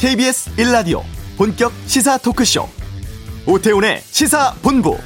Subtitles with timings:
[0.00, 1.02] KBS 1라디오
[1.36, 2.66] 본격 시사 토크쇼
[3.46, 4.96] 오태훈의 시사본부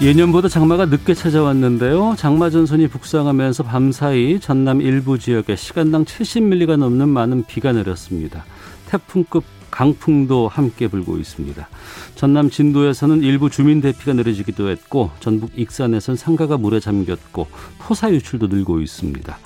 [0.00, 2.14] 예년보다 장마가 늦게 찾아왔는데요.
[2.16, 8.46] 장마 전선이 북상하면서 밤사이 전남 일부 지역에 시간당 70mm가 넘는 많은 비가 내렸습니다.
[8.88, 11.68] 태풍급 강풍도 함께 불고 있습니다.
[12.14, 17.46] 전남 진도에서는 일부 주민 대피가 내려지기도 했고 전북 익산에선 상가가 물에 잠겼고
[17.82, 19.38] 토사 유출도 늘고 있습니다.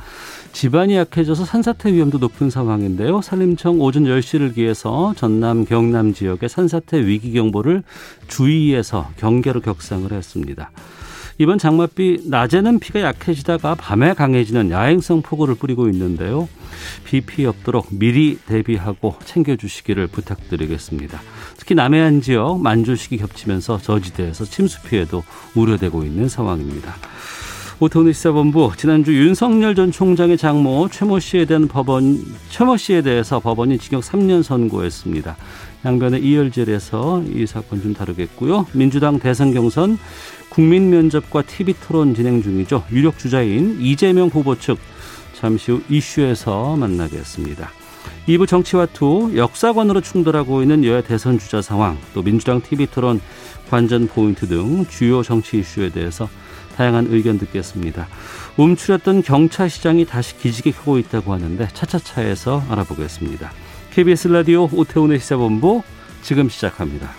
[0.52, 3.20] 지반이 약해져서 산사태 위험도 높은 상황인데요.
[3.23, 7.83] 산림청 오전 10시를 기해서 전남 경남 지역의 산사태 위기 경보를
[8.27, 10.70] 주의에서 경계로 격상을 했습니다.
[11.40, 16.50] 이번 장맛비 낮에는 비가 약해지다가 밤에 강해지는 야행성 폭우를 뿌리고 있는데요.
[17.04, 21.19] 비 피해 없도록 미리 대비하고 챙겨주시기를 부탁드리겠습니다.
[21.56, 25.24] 특히 남해안 지역 만조식이 겹치면서 저지대에서 침수 피해도
[25.55, 26.94] 우려되고 있는 상황입니다.
[27.78, 33.78] 오태훈의 시사본부 지난주 윤석열 전 총장의 장모 최모 씨에 대한 법원 최모 씨에 대해서 법원이
[33.78, 35.38] 징역 3년 선고했습니다.
[35.86, 38.66] 양변의 이열질에서 이 사건 좀 다루겠고요.
[38.75, 39.98] 민주당 대선 경선
[40.51, 42.84] 국민 면접과 TV 토론 진행 중이죠.
[42.93, 44.79] 유력 주자인 이재명 후보 측
[45.33, 47.70] 잠시 후 이슈에서 만나겠습니다.
[48.29, 53.21] 2부 정치와 투 역사관으로 충돌하고 있는 여야 대선 주자 상황 또 민주당 TV 토론
[53.71, 56.28] 관전 포인트 등 주요 정치 이슈에 대해서
[56.77, 58.09] 다양한 의견 듣겠습니다.
[58.56, 63.53] 움츠렸던 경차시장이 다시 기지개 켜고 있다고 하는데 차차차에서 알아보겠습니다.
[63.93, 65.83] KBS 라디오 오태훈의 시사본부
[66.23, 67.11] 지금 시작합니다.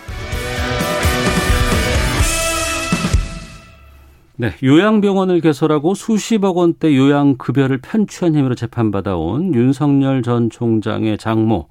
[4.36, 11.68] 네, 요양병원을 개설하고 수십억 원대 요양급여를 편취한 혐의로 재판받아온 윤석열 전 총장의 장모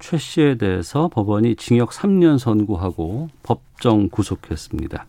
[0.00, 5.06] 최 씨에 대해서 법원이 징역 3년 선고하고 법정 구속했습니다.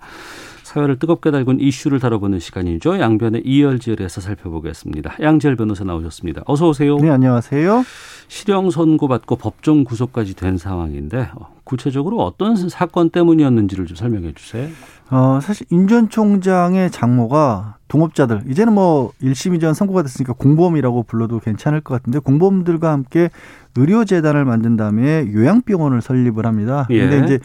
[0.68, 3.00] 사회를 뜨겁게 달군 이슈를 다뤄보는 시간이죠.
[3.00, 5.16] 양변의 이열지열에서 살펴보겠습니다.
[5.22, 6.42] 양지열 변호사 나오셨습니다.
[6.46, 6.98] 어서 오세요.
[6.98, 7.86] 네, 안녕하세요.
[8.28, 14.68] 실형 선고받고 법정 구속까지 된 상황인데 어, 구체적으로 어떤 사건 때문이었는지를 좀 설명해 주세요.
[15.10, 21.40] 어, 사실 윤 전 총장의 장모가 동업자들 이제는 뭐 1심 이전 선고가 됐으니까 공범이라고 불러도
[21.40, 23.30] 괜찮을 것 같은데 공범들과 함께
[23.78, 26.88] 의료재단을 만든 다음에 요양병원을 설립을 합니다.
[26.90, 27.08] 예.
[27.08, 27.40] 근데 이제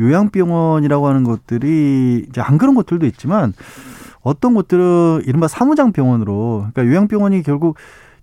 [0.00, 3.52] 요양병원이라고 하는 것들이 이제 안 그런 곳들도 있지만
[4.22, 7.76] 어떤 곳들은 이른바 사무장 병원으로 그러니까 요양병원이 결국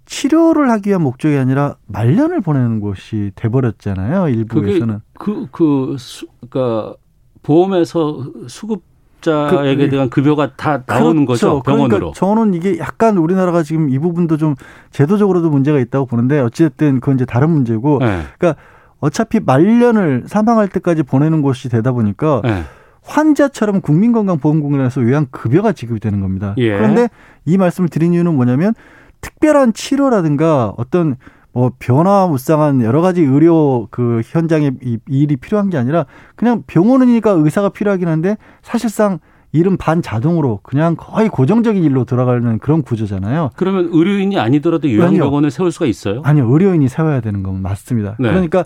[0.06, 4.30] 치료를 하기 위한 목적이 아니라 말년을 보내는 곳이 돼버렸잖아요.
[4.30, 6.96] 일부에서는 그, 그, 수, 그니까,
[7.44, 8.84] 보험에서 수급
[9.20, 11.60] 자에게 그, 대한 급여가 다 나오는 그렇죠.
[11.60, 11.64] 거죠.
[11.64, 12.12] 병원으로.
[12.12, 14.56] 그러니까 저는 이게 약간 우리나라가 지금 이 부분도 좀
[14.92, 18.00] 제도적으로도 문제가 있다고 보는데 어찌됐든 그건 이제 다른 문제고.
[18.00, 18.24] 네.
[18.38, 18.62] 그러니까
[19.00, 22.64] 어차피 말년을 사망할 때까지 보내는 곳이 되다 보니까 네.
[23.04, 26.54] 환자처럼 국민건강보험공단에서 요양급여가 지급이 되는 겁니다.
[26.58, 26.76] 예.
[26.76, 27.10] 그런데
[27.46, 28.74] 이 말씀을 드린 이유는 뭐냐면
[29.22, 31.16] 특별한 치료라든가 어떤
[31.54, 37.70] 뭐 변화무쌍한 여러 가지 의료 그 현장에 이 일이 필요한 게 아니라 그냥 병원이니까 의사가
[37.70, 39.20] 필요하긴 한데 사실상
[39.52, 43.52] 일은 반자동으로 그냥 거의 고정적인 일로 돌아가는 그런 구조잖아요.
[43.56, 46.22] 그러면 의료인이 아니더라도 요양병원을 세울 수가 있어요?
[46.24, 48.16] 아니요, 의료인이 세워야 되는 건 맞습니다.
[48.20, 48.30] 네.
[48.30, 48.66] 그러니까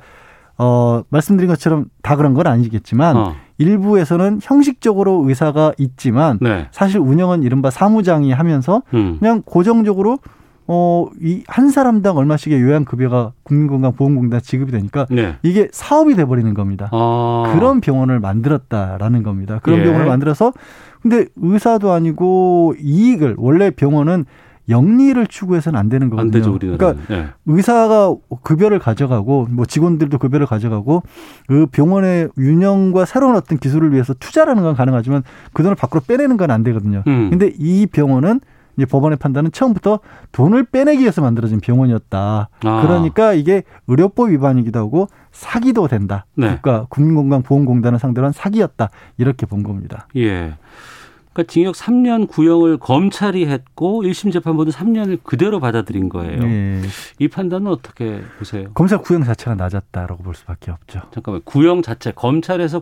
[0.57, 3.35] 어 말씀드린 것처럼 다 그런 건 아니겠지만 어.
[3.57, 6.67] 일부에서는 형식적으로 의사가 있지만 네.
[6.71, 9.17] 사실 운영은 이른바 사무장이 하면서 음.
[9.19, 10.19] 그냥 고정적으로
[10.73, 15.35] 어 이 한 사람당 얼마씩의 요양급여가 국민건강보험공단 지급이 되니까 네.
[15.43, 16.89] 이게 사업이 돼 버리는 겁니다.
[16.93, 17.51] 아.
[17.53, 19.59] 그런 병원을 만들었다라는 겁니다.
[19.63, 19.83] 그런 예.
[19.83, 20.53] 병원을 만들어서
[21.01, 24.25] 근데 의사도 아니고 이익을 원래 병원은
[24.69, 26.27] 영리를 추구해서는 안 되는 거거든요.
[26.27, 26.57] 안 되죠.
[26.57, 27.25] 그러니까 네.
[27.47, 31.03] 의사가 급여를 가져가고 뭐 직원들도 급여를 가져가고
[31.47, 36.51] 그 병원의 운영과 새로운 어떤 기술을 위해서 투자라는 건 가능하지만 그 돈을 밖으로 빼내는 건
[36.51, 37.03] 안 되거든요.
[37.07, 37.29] 음.
[37.31, 38.39] 근데 이 병원은
[38.77, 39.99] 이제 법원의 판단은 처음부터
[40.31, 42.49] 돈을 빼내기 위해서 만들어진 병원이었다.
[42.63, 42.81] 아.
[42.81, 46.25] 그러니까 이게 의료법 위반이기도 하고 사기도 된다.
[46.35, 46.55] 네.
[46.55, 48.89] 국가 국민건강보험공단을 상대로 한 사기였다.
[49.17, 50.07] 이렇게 본 겁니다.
[50.15, 50.55] 예.
[51.33, 56.43] 그러니까 징역 3년 구형을 검찰이 했고 1심 재판부는 3년을 그대로 받아들인 거예요.
[56.43, 56.81] 예.
[57.19, 58.69] 이 판단은 어떻게 보세요?
[58.73, 61.01] 검찰 구형 자체가 낮았다라고 볼 수밖에 없죠.
[61.13, 62.81] 잠깐만 구형 자체 검찰에서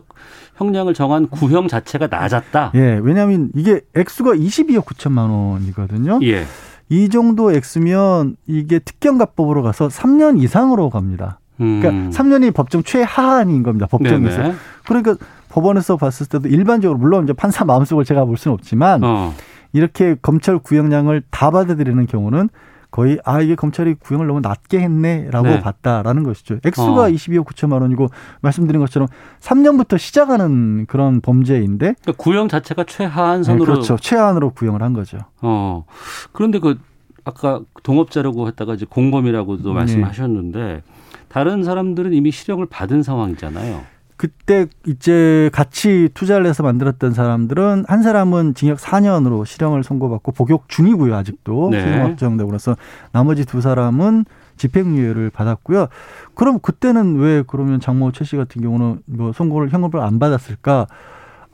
[0.56, 2.72] 형량을 정한 구형 자체가 낮았다.
[2.74, 6.18] 예, 왜냐하면 이게 액수가 22억 9천만 원이거든요.
[6.22, 6.44] 예.
[6.88, 11.38] 이 정도 액수면 이게 특경가법으로 가서 3년 이상으로 갑니다.
[11.60, 11.80] 음.
[11.80, 13.86] 그러니까 3년이 법정 최하한인 겁니다.
[13.86, 14.42] 법정에서.
[14.42, 14.54] 네네.
[14.86, 15.14] 그러니까
[15.50, 19.34] 법원에서 봤을 때도 일반적으로 물론 이제 판사 마음속을 제가 볼 수는 없지만 어.
[19.72, 22.48] 이렇게 검찰 구형량을 다 받아들이는 경우는
[22.90, 25.60] 거의 아 이게 검찰이 구형을 너무 낮게 했네라고 네.
[25.60, 26.58] 봤다라는 것이죠.
[26.64, 27.08] 액수가 어.
[27.08, 28.08] 22억 9천만 원이고
[28.40, 29.06] 말씀드린 것처럼
[29.40, 33.96] 3년부터 시작하는 그런 범죄인데 그러니까 구형 자체가 최하한 네, 선으로 그렇죠.
[33.96, 35.18] 최하한으로 구형을 한 거죠.
[35.40, 35.84] 어.
[36.32, 36.80] 그런데 그
[37.24, 39.74] 아까 동업자라고 했다가 이제 공범이라고도 네.
[39.74, 40.82] 말씀하셨는데
[41.28, 43.82] 다른 사람들은 이미 실형을 받은 상황이잖아요.
[44.20, 51.14] 그때 이제 같이 투자를 해서 만들었던 사람들은 한 사람은 징역 4년으로 실형을 선고받고 복역 중이고요
[51.16, 51.80] 아직도 네.
[51.80, 52.76] 실형 확정되고 그래서
[53.12, 54.26] 나머지 두 사람은
[54.58, 55.86] 집행유예를 받았고요.
[56.34, 60.86] 그럼 그때는 왜 그러면 장모 최 씨 같은 경우는 뭐 선고를 형을 안 받았을까?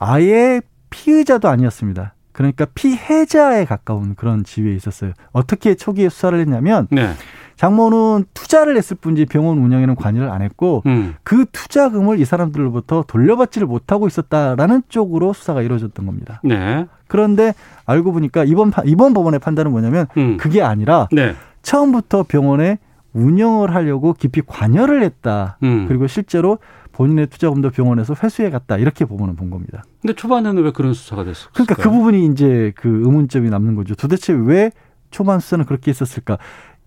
[0.00, 0.60] 아예
[0.90, 2.15] 피의자도 아니었습니다.
[2.36, 5.12] 그러니까 피해자에 가까운 그런 지위에 있었어요.
[5.32, 7.08] 어떻게 초기에 수사를 했냐면 네.
[7.56, 11.14] 장모는 투자를 했을 뿐이지 병원 운영에는 관여를 안 했고 음.
[11.22, 16.42] 그 투자금을 이 사람들로부터 돌려받지를 못하고 있었다라는 쪽으로 수사가 이루어졌던 겁니다.
[16.44, 16.86] 네.
[17.08, 17.54] 그런데
[17.86, 20.36] 알고 보니까 이번 파- 이번 법원의 판단은 뭐냐면 음.
[20.36, 21.34] 그게 아니라 네.
[21.62, 22.76] 처음부터 병원에
[23.14, 25.56] 운영을 하려고 깊이 관여를 했다.
[25.62, 25.86] 음.
[25.88, 26.58] 그리고 실제로
[26.96, 28.78] 본인의 투자금도 병원에서 회수해 갔다.
[28.78, 29.84] 이렇게 법원은 본 겁니다.
[30.00, 31.52] 근데 초반에는 왜 그런 수사가 됐을까요?
[31.52, 33.94] 그러니까 그 부분이 이제 그 의문점이 남는 거죠.
[33.94, 34.70] 도대체 왜
[35.10, 36.38] 초반 수사는 그렇게 했었을까?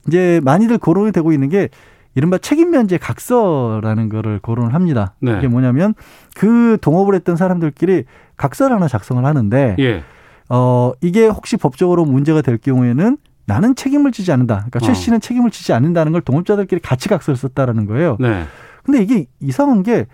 [0.08, 1.70] 이제 많이들 거론이 되고 있는 게
[2.16, 5.14] 이른바 책임 면제 각서라는 거를 거론을 합니다.
[5.20, 5.38] 네.
[5.38, 5.94] 이게 뭐냐면
[6.36, 8.06] 그 동업을 했던 사람들끼리
[8.36, 10.04] 각서를 하나 작성을 하는데 예.
[10.50, 14.56] 어 이게 혹시 법적으로 문제가 될 경우에는 나는 책임을 지지 않는다.
[14.56, 14.94] 그러니까 최 어.
[14.96, 18.18] 씨는 책임을 지지 않는다는 걸 동업자들끼리 같이 각서를 썼다라는 거예요.
[18.20, 18.46] 네.
[18.90, 20.08] 근데 이게 이상한 게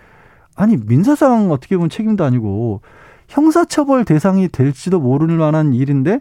[0.55, 2.81] 아니 민사상 어떻게 보면 책임도 아니고
[3.29, 6.19] 형사처벌 대상이 될지도 모를 만한 일인데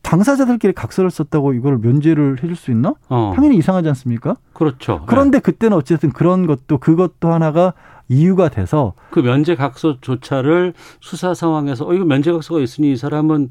[0.00, 2.94] 당사자들끼리 각서를 썼다고 이걸 면제를 해줄 수 있나?
[3.08, 3.32] 어.
[3.34, 4.36] 당연히 이상하지 않습니까?
[4.52, 5.02] 그렇죠.
[5.06, 7.74] 그런데 그때는 어쨌든 그런 것도 그것도 하나가
[8.08, 9.02] 이유가 돼서 네.
[9.10, 13.50] 그 면제 각서조차를 수사 상황에서 어 이거 면제 각서가 있으니 이 사람은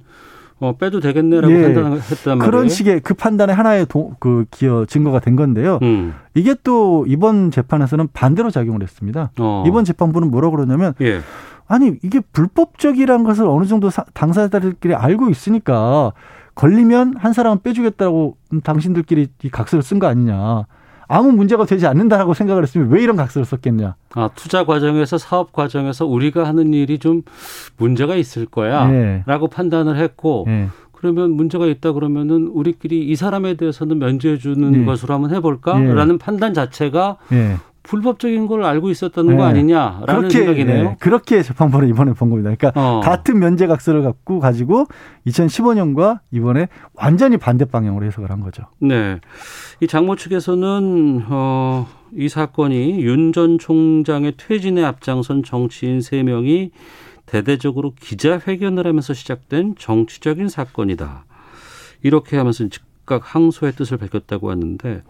[0.63, 1.61] 어 빼도 되겠네라고 예.
[1.63, 2.39] 판단했단 말이에요.
[2.51, 5.79] 그런 식의 그 판단의 하나의 도, 그 기여 증거가 된 건데요.
[5.81, 6.13] 음.
[6.35, 9.31] 이게 또 이번 재판에서는 반대로 작용을 했습니다.
[9.39, 9.63] 어.
[9.67, 11.19] 이번 재판부는 뭐라고 그러냐면 예.
[11.67, 16.13] 아니 이게 불법적이라는 것을 어느 정도 사- 당사자들끼리 알고 있으니까
[16.55, 20.65] 걸리면 한 사람은 빼주겠다고 음, 당신들끼리 이 각서를 쓴 거 아니냐.
[21.07, 23.95] 아무 문제가 되지 않는다라고 생각을 했으면 왜 이런 각서를 썼겠냐.
[24.15, 27.23] 아, 투자 과정에서 사업 과정에서 우리가 하는 일이 좀
[27.77, 28.91] 문제가 있을 거야.
[28.91, 29.23] 예.
[29.25, 30.67] 라고 판단을 했고 예.
[30.91, 34.85] 그러면 문제가 있다 그러면은 우리끼리 이 사람에 대해서는 면제해 주는 예.
[34.85, 37.57] 것으로 한번 해 볼까라는 판단 자체가 예.
[37.83, 39.47] 불법적인 걸 알고 있었다는 거 예.
[39.47, 40.85] 아니냐라는 생각이네요.
[40.85, 42.53] 예, 그렇게 재판부는 이번에 본 겁니다.
[42.55, 43.01] 그러니까 어.
[43.01, 44.85] 같은 면제 각서를 갖고 가지고
[45.27, 48.63] 2015년과 이번에 완전히 반대 방향으로 해석을 한 거죠.
[48.79, 49.19] 네.
[49.81, 56.71] 이 장모 측에서는 어, 이 사건이 윤 전 총장의 퇴진에 앞장선 정치인 세명이
[57.25, 61.25] 대대적으로 기자회견을 하면서 시작된 정치적인 사건이다.
[62.03, 62.63] 이렇게 하면서
[63.03, 65.03] 즉각 항소의 뜻을 밝혔다고 하는데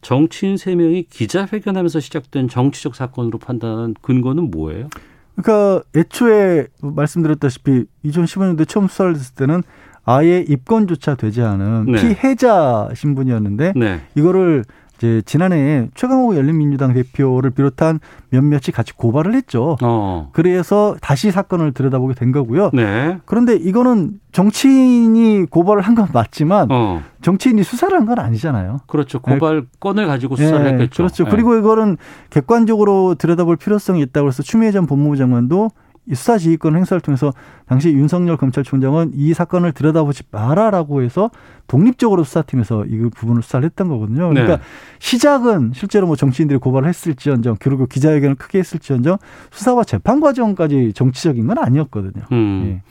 [0.00, 4.88] 정치인 세명이 기자회견하면서 시작된 정치적 사건으로 판단한 근거는 뭐예요?
[5.36, 9.62] 그러니까 애초에 말씀드렸다시피 2015년도에 처음 수사를 했을 때는
[10.04, 12.14] 아예 입건조차 되지 않은 네.
[12.14, 14.00] 피해자 신분이었는데 네.
[14.14, 14.64] 이거를
[15.00, 19.78] 이제 지난해 최강호 열린민주당 대표를 비롯한 몇몇이 같이 고발을 했죠.
[19.82, 20.28] 어.
[20.34, 22.68] 그래서 다시 사건을 들여다보게 된 거고요.
[22.74, 23.16] 네.
[23.24, 27.02] 그런데 이거는 정치인이 고발을 한 건 맞지만 어.
[27.22, 28.78] 정치인이 수사를 한 건 아니잖아요.
[28.86, 29.20] 그렇죠.
[29.20, 31.02] 고발 건을 가지고 수사를 예, 했겠죠.
[31.04, 31.24] 그렇죠.
[31.26, 31.30] 예.
[31.30, 31.96] 그리고 이거는
[32.28, 35.70] 객관적으로 들여다볼 필요성이 있다고 해서 추미애 전 법무부 장관도
[36.10, 37.32] 이 수사 지휘권 행사를 통해서
[37.66, 41.30] 당시 윤석열 검찰총장은 이 사건을 들여다보지 마라라고 해서
[41.68, 44.28] 독립적으로 수사팀에서 이 부분을 수사를 했던 거거든요.
[44.28, 44.62] 그러니까 네.
[44.98, 49.18] 시작은 실제로 뭐 정치인들이 고발을 했을지언정 그리고 기자회견을 크게 했을지언정
[49.52, 52.24] 수사와 재판 과정까지 정치적인 건 아니었거든요.
[52.32, 52.62] 음.
[52.66, 52.82] 예.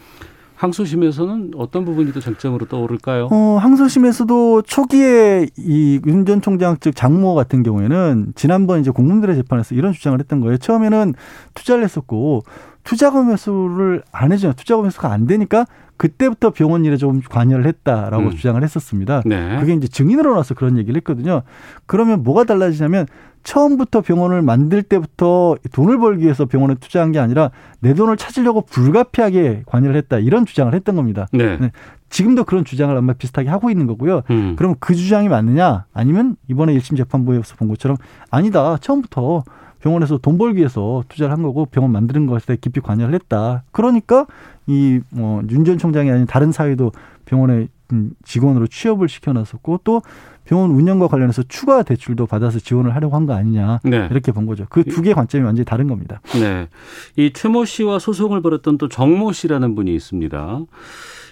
[0.55, 3.29] 항소심에서는 어떤 부분이 또 쟁점으로 떠오를까요?
[3.31, 9.73] 어, 항소심에서도 초기에 이 윤 전 총장 측 장모 같은 경우에는 지난번 이제 공무원들의 재판에서
[9.73, 10.57] 이런 주장을 했던 거예요.
[10.57, 11.13] 처음에는
[11.53, 12.43] 투자를 했었고
[12.83, 15.65] 투자금 회수를 안 해주냐, 투자금 회수가 안 되니까
[15.97, 18.31] 그때부터 병원 일에 좀 관여를 했다라고 음.
[18.31, 19.21] 주장을 했었습니다.
[19.25, 19.59] 네.
[19.59, 21.41] 그게 이제 증인으로 나서 그런 얘기를 했거든요.
[21.85, 23.05] 그러면 뭐가 달라지냐면
[23.43, 29.63] 처음부터 병원을 만들 때부터 돈을 벌기 위해서 병원에 투자한 게 아니라 내 돈을 찾으려고 불가피하게
[29.65, 31.27] 관여를 했다 이런 주장을 했던 겁니다.
[31.33, 31.57] 네.
[31.57, 31.71] 네.
[32.09, 34.21] 지금도 그런 주장을 아마 비슷하게 하고 있는 거고요.
[34.29, 34.55] 음.
[34.57, 35.85] 그럼 그 주장이 맞느냐?
[35.93, 37.97] 아니면 이번에 1심 재판부에서 본 것처럼
[38.31, 38.77] 아니다.
[38.81, 39.43] 처음부터
[39.81, 43.63] 병원에서 돈 벌기 위해서 투자를 한 거고 병원 만드는 것에 깊이 관여를 했다.
[43.71, 44.25] 그러니까
[44.67, 46.91] 이 뭐 윤 전 총장이 아닌 다른 사회도
[47.25, 50.01] 병원에 음, 직원으로 취업을 시켜놨었고 또
[50.45, 54.07] 병원 운영과 관련해서 추가 대출도 받아서 지원을 하려고 한 거 아니냐 네.
[54.11, 54.65] 이렇게 본 거죠.
[54.69, 56.21] 그 두 개의 관점이 완전히 다른 겁니다.
[56.39, 56.67] 네.
[57.15, 60.59] 이 최모 씨와 소송을 벌였던 또 정모 씨라는 분이 있습니다.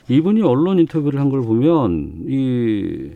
[0.10, 3.12] 이분이 언론 인터뷰를 한 걸 보면 이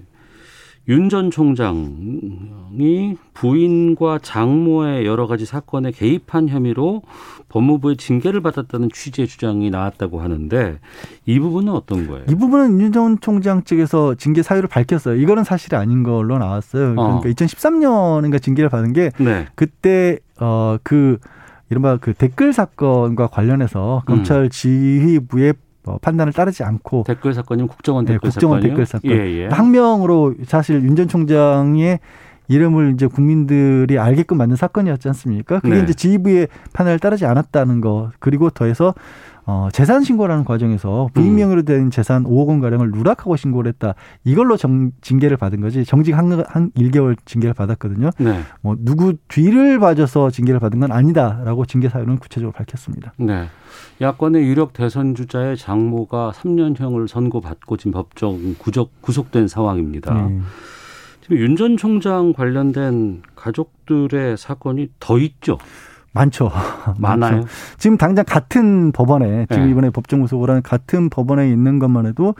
[0.87, 7.03] 윤 전 총장이 부인과 장모의 여러 가지 사건에 개입한 혐의로
[7.49, 10.79] 법무부의 징계를 받았다는 취지의 주장이 나왔다고 하는데
[11.25, 12.25] 이 부분은 어떤 거예요?
[12.29, 15.15] 이 부분은 윤 전 총장 측에서 징계 사유를 밝혔어요.
[15.15, 16.95] 이거는 사실이 아닌 걸로 나왔어요.
[16.95, 17.21] 그러니까 어.
[17.21, 19.47] 2013년인가 징계를 받은 게 네.
[19.55, 21.19] 그때 어그
[21.69, 24.49] 이른바 그 댓글 사건과 관련해서 검찰 음.
[24.49, 28.71] 지휘부의 뭐 판단을 따르지 않고 댓글 사건이면 국정원 댓글 네, 국정원 사건이요?
[28.75, 29.47] 댓글 사건 예, 예.
[29.47, 31.99] 항명으로 사실 윤 전 총장의
[32.47, 35.59] 이름을 이제 국민들이 알게끔 만든 사건이었지 않습니까?
[35.61, 35.83] 그게 네.
[35.83, 38.93] 이제 지휘부의 판단을 따르지 않았다는 거 그리고 더해서
[39.51, 43.95] 어, 재산 신고라는 과정에서 부인 명의로 된 재산 5억 원 가량을 누락하고 신고를 했다.
[44.23, 45.83] 이걸로 정, 징계를 받은 거지.
[45.83, 48.11] 정직 한, 한 1개월 징계를 받았거든요.
[48.17, 48.39] 네.
[48.61, 53.11] 뭐 누구 뒤를 봐줘서 징계를 받은 건 아니다라고 징계 사유는 구체적으로 밝혔습니다.
[53.17, 53.47] 네.
[53.99, 60.13] 야권의 유력 대선 주자의 장모가 3년형을 선고받고 지금 법정 구속 구속된 상황입니다.
[60.13, 60.39] 네.
[61.23, 65.57] 지금 윤 전 총장 관련된 가족들의 사건이 더 있죠.
[66.13, 66.51] 많죠.
[66.97, 67.35] 많아요.
[67.37, 67.47] 많죠.
[67.77, 69.71] 지금 당장 같은 법원에 지금 네.
[69.71, 72.35] 이번에 법정 구속을 한 같은 법원에 있는 것만 해도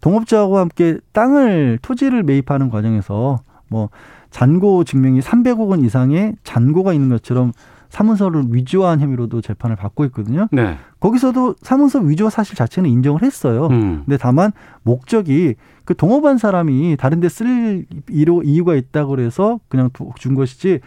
[0.00, 3.90] 동업자하고 함께 땅을 토지를 매입하는 과정에서 뭐
[4.30, 7.52] 잔고 증명이 300억 원 이상의 잔고가 있는 것처럼
[7.90, 10.46] 사문서를 위조한 혐의로도 재판을 받고 있거든요.
[10.52, 10.76] 네.
[11.00, 13.66] 거기서도 사문서 위조 사실 자체는 인정을 했어요.
[13.66, 14.02] 음.
[14.06, 14.52] 근데 다만
[14.84, 20.78] 목적이 그 동업한 사람이 다른 데 쓸 이유가 있다고 그래서 그냥 준 것이지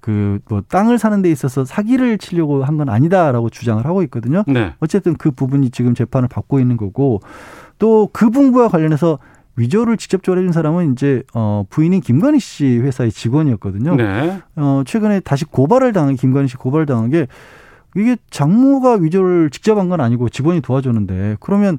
[0.00, 4.42] 그 뭐 땅을 사는 데 있어서 사기를 치려고 한 건 아니다라고 주장을 하고 있거든요.
[4.46, 4.72] 네.
[4.80, 7.20] 어쨌든 그 부분이 지금 재판을 받고 있는 거고
[7.78, 9.18] 또 그 분부와 관련해서
[9.56, 13.96] 위조를 직접적으로 해준 사람은 이제 어 부인인 김건희 씨 회사의 직원이었거든요.
[13.96, 14.40] 네.
[14.56, 17.26] 어 최근에 다시 고발을 당한 김건희 씨 고발을 당한 게
[17.96, 21.78] 이게 장모가 위조를 직접 한 건 아니고 직원이 도와줬는데 그러면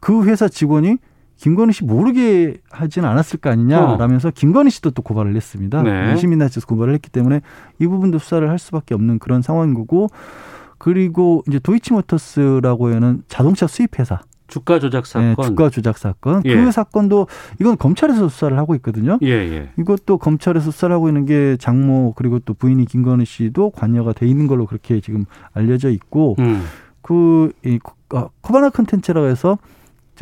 [0.00, 0.98] 그 회사 직원이
[1.42, 4.32] 김건희 씨 모르게 하지는 않았을 거 아니냐라면서 어.
[4.32, 5.82] 김건희 씨도 또 고발을 했습니다.
[5.82, 6.16] 네.
[6.16, 7.40] 시민단체에서 고발을 했기 때문에
[7.80, 10.08] 이 부분도 수사를 할 수밖에 없는 그런 상황인 거고
[10.78, 15.34] 그리고 이제 도이치모터스라고 하는 자동차 수입 회사 주가 조작 사건.
[15.34, 16.42] 네, 주가 조작 사건.
[16.44, 16.54] 예.
[16.54, 17.26] 그 사건도
[17.60, 19.18] 이건 검찰에서 수사를 하고 있거든요.
[19.22, 19.70] 예, 예.
[19.80, 24.46] 이것도 검찰에서 수사를 하고 있는 게 장모 그리고 또 부인이 김건희 씨도 관여가 돼 있는
[24.46, 26.62] 걸로 그렇게 지금 알려져 있고 음.
[27.00, 27.80] 그이
[28.14, 29.58] 어, 코바나 컨텐츠라고 해서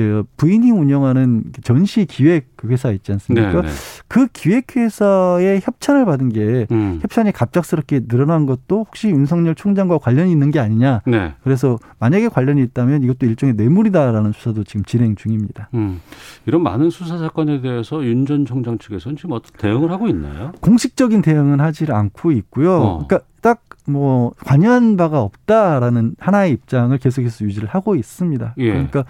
[0.00, 3.50] 저 부인이 운영하는 전시 기획 회사 있지 않습니까?
[3.50, 3.62] 네네.
[3.69, 3.69] 네.
[4.09, 7.00] 그 기획 회사에 협찬을 받은 게 음.
[7.02, 11.02] 협찬이 갑작스럽게 늘어난 것도 혹시 윤석열 총장과 관련이 있는 게 아니냐?
[11.07, 11.35] 네.
[11.45, 15.69] 그래서 만약에 관련이 있다면 이것도 일종의 뇌물이다라는 수사도 지금 진행 중입니다.
[15.75, 16.00] 음.
[16.47, 20.52] 이런 많은 수사 사건에 대해서 윤 전 총장 측에서는 지금 어떤 대응을 하고 있나요?
[20.61, 22.73] 공식적인 대응은 하지 않고 있고요.
[22.75, 23.07] 어.
[23.07, 28.54] 그러니까 딱 뭐 관여한 바가 없다라는 하나의 입장을 계속해서 유지를 하고 있습니다.
[28.59, 28.69] 예.
[28.71, 29.04] 그러니까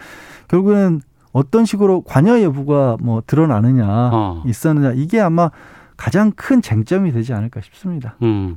[0.51, 1.01] 결국은
[1.33, 4.43] 어떤 식으로 관여 여부가 뭐 드러나느냐 어.
[4.45, 5.51] 있었느냐 이게 아마
[5.97, 8.17] 가장 큰 쟁점이 되지 않을까 싶습니다.
[8.23, 8.57] 음.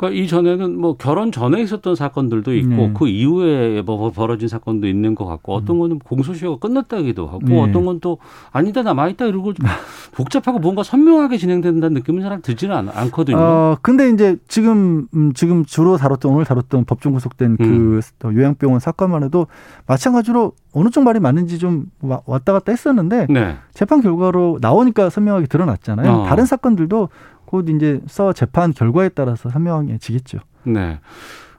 [0.00, 2.92] 그러니까 이전에는 뭐 결혼 전에 있었던 사건들도 있고 네.
[2.96, 5.80] 그 이후에 뭐 벌어진 사건도 있는 것 같고 어떤 음.
[5.80, 7.60] 거는 공소시효가 끝났다기도 하고 네.
[7.60, 8.18] 어떤 건 또
[8.50, 9.52] 아니다 남아있다 이러고
[10.12, 15.64] 복잡하고 뭔가 선명하게 진행된다는 느낌은 잘 들지는 않, 거든요 어, 근데 이제 지금 음, 지금
[15.64, 18.00] 주로 다뤘던 오늘 다뤘던 법정 구속된 그 음.
[18.36, 19.46] 요양병원 사건만 해도
[19.86, 23.56] 마찬가지로 어느 쪽 말이 맞는지 좀 왔다 갔다 했었는데 네.
[23.74, 26.10] 재판 결과로 나오니까 선명하게 드러났잖아요.
[26.10, 26.26] 어.
[26.26, 27.08] 다른 사건들도
[27.50, 30.38] 곧 이제 서 재판 결과에 따라서 선명해지겠죠.
[30.62, 31.00] 네.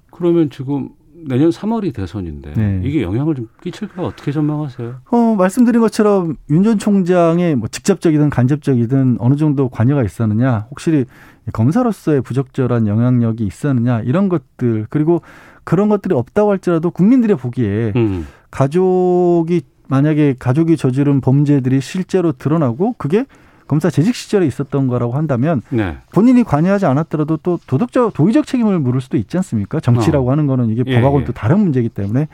[0.09, 0.87] 그러면 지금
[1.27, 2.81] 내년 3월이 대선인데 네.
[2.85, 5.01] 이게 영향을 좀 끼칠까 어떻게 전망하세요?
[5.11, 11.03] 어, 말씀드린 것처럼 윤 전 총장의 뭐 직접적이든 간접적이든 어느 정도 관여가 있었느냐, 혹시
[11.51, 15.21] 검사로서의 부적절한 영향력이 있었느냐 이런 것들 그리고
[15.65, 18.25] 그런 것들이 없다고 할지라도 국민들의 보기에 음.
[18.49, 23.25] 가족이 만약에 가족이 저지른 범죄들이 실제로 드러나고 그게
[23.71, 25.95] 검사 재직 시절에 있었던 거라고 한다면 네.
[26.11, 29.79] 본인이 관여하지 않았더라도 또 도덕적 도의적 책임을 물을 수도 있지 않습니까?
[29.79, 30.31] 정치라고 어.
[30.33, 31.25] 하는 거는 이게 예, 법하고는 예.
[31.25, 32.27] 또 다른 문제이기 때문에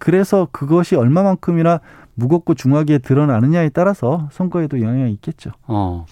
[0.00, 1.78] 그래서 그것이 얼마만큼이나
[2.14, 5.52] 무겁고 중하게 드러나느냐에 따라서 선거에도 영향이 있겠죠.
[5.68, 6.06] 어.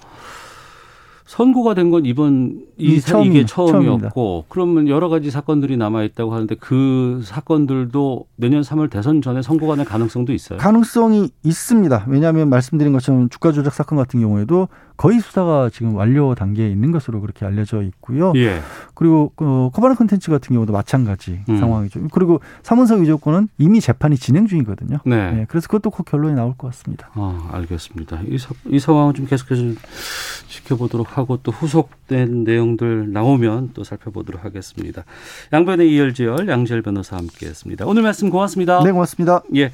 [1.29, 4.47] 선고가 된 건 이번 이 처음, 이게 처음이었고.
[4.49, 9.85] 그러면 여러 가지 사건들이 남아 있다고 하는데 그 사건들도 내년 3월 대선 전에 선고가 될
[9.85, 10.59] 가능성도 있어요.
[10.59, 12.07] 가능성이 있습니다.
[12.09, 17.21] 왜냐하면 말씀드린 것처럼 주가 조작 사건 같은 경우에도 거의 수사가 지금 완료 단계에 있는 것으로
[17.21, 18.33] 그렇게 알려져 있고요.
[18.35, 18.61] 예.
[18.95, 21.57] 그리고 어, 코바나 콘텐츠 같은 경우도 마찬가지 음.
[21.57, 22.09] 상황이죠.
[22.11, 24.99] 그리고 사문서 위조건은 이미 재판이 진행 중이거든요.
[25.07, 25.31] 네.
[25.31, 25.47] 네.
[25.49, 27.11] 그래서 그것도 곧 결론이 나올 것 같습니다.
[27.15, 28.23] 아, 알겠습니다.
[28.27, 29.63] 이, 사, 이 상황은 좀 계속해서
[30.49, 35.05] 지켜보도록 하고 또 후속된 내용들 나오면 또 살펴보도록 하겠습니다.
[35.53, 37.87] 양변의 이열지열 양지열 변호사 함께했습니다.
[37.87, 38.83] 오늘 말씀 고맙습니다.
[38.83, 39.43] 네, 고맙습니다.
[39.55, 39.71] 예.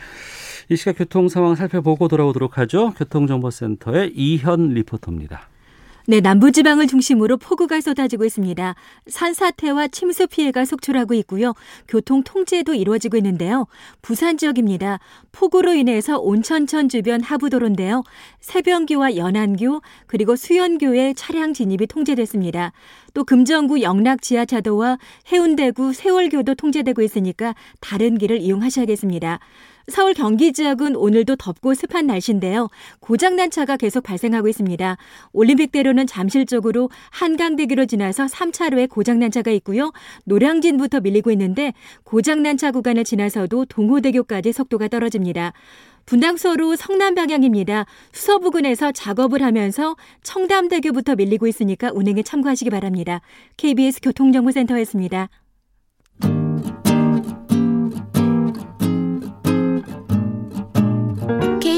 [0.68, 2.92] 이 시각 교통 상황 살펴보고 돌아오도록 하죠.
[2.96, 5.48] 교통정보센터의 이현 리포터입니다.
[6.06, 8.74] 네, 남부지방을 중심으로 폭우가 쏟아지고 있습니다.
[9.06, 11.54] 산사태와 침수 피해가 속출하고 있고요.
[11.88, 13.66] 교통 통제도 이루어지고 있는데요.
[14.02, 14.98] 부산 지역입니다.
[15.32, 18.02] 폭우로 인해서 온천천 주변 하부도로인데요.
[18.40, 22.72] 새변교와 연안교 그리고 수연교에 차량 진입이 통제됐습니다.
[23.14, 24.98] 또 금정구 영락 지하차도와
[25.32, 29.40] 해운대구 세월교도 통제되고 있으니까 다른 길을 이용하셔야겠습니다.
[29.88, 32.68] 서울 경기 지역은 오늘도 덥고 습한 날씨인데요.
[33.00, 34.96] 고장난 차가 계속 발생하고 있습니다.
[35.32, 39.92] 올림픽대로는 잠실 쪽으로 한강대교로 지나서 3차로에 고장난 차가 있고요.
[40.24, 45.52] 노량진부터 밀리고 있는데 고장난 차 구간을 지나서도 동호대교까지 속도가 떨어집니다.
[46.06, 47.86] 분당서로 성남 방향입니다.
[48.12, 53.20] 수서 부근에서 작업을 하면서 청담대교부터 밀리고 있으니까 운행에 참고하시기 바랍니다.
[53.56, 55.28] KBS 교통정보센터였습니다.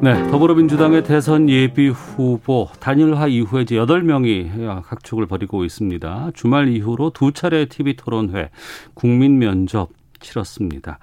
[0.00, 6.30] 네, 더불어민주당의 대선 예비 후보 단일화 이후에 이제 8명이 각축을 벌이고 있습니다.
[6.34, 8.50] 주말 이후로 두 차례 TV 토론회,
[8.94, 9.90] 국민 면접
[10.20, 11.00] 치렀습니다.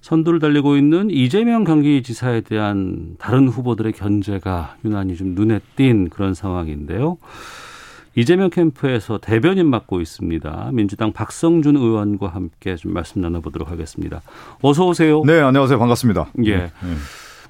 [0.00, 7.18] 선두를 달리고 있는 이재명 경기지사에 대한 다른 후보들의 견제가 유난히 좀 눈에 띈 그런 상황인데요.
[8.14, 10.70] 이재명 캠프에서 대변인 맡고 있습니다.
[10.72, 14.22] 민주당 박성준 의원과 함께 좀 말씀 나눠보도록 하겠습니다.
[14.62, 15.22] 어서 오세요.
[15.26, 15.78] 네, 안녕하세요.
[15.78, 16.28] 반갑습니다.
[16.44, 16.56] 예.
[16.56, 16.72] 네.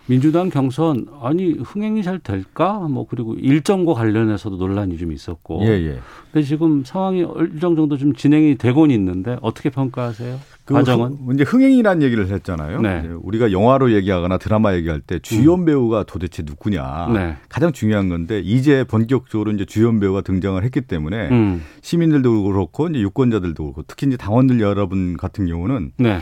[0.06, 2.78] 민주당 경선 아니 흥행이 잘 될까?
[2.88, 5.62] 뭐 그리고 일정과 관련해서도 논란이 좀 있었고.
[5.64, 5.98] 예, 예.
[6.32, 10.38] 근데 지금 상황이 일정 정도 좀 진행이 되곤 있는데 어떻게 평가하세요?
[10.64, 11.18] 그 과정은?
[11.24, 12.80] 흥, 이제 흥행이라는 얘기를 했잖아요.
[12.80, 13.08] 네.
[13.22, 15.64] 우리가 영화로 얘기하거나 드라마 얘기할 때 주연 음.
[15.64, 17.36] 배우가 도대체 누구냐 네.
[17.48, 21.62] 가장 중요한 건데 이제 본격적으로 이제 주연 배우가 등장을 했기 때문에 음.
[21.82, 26.20] 시민들도 그렇고 이제 유권자들도 그렇고 특히 이제 당원들 여러분 같은 경우는 네.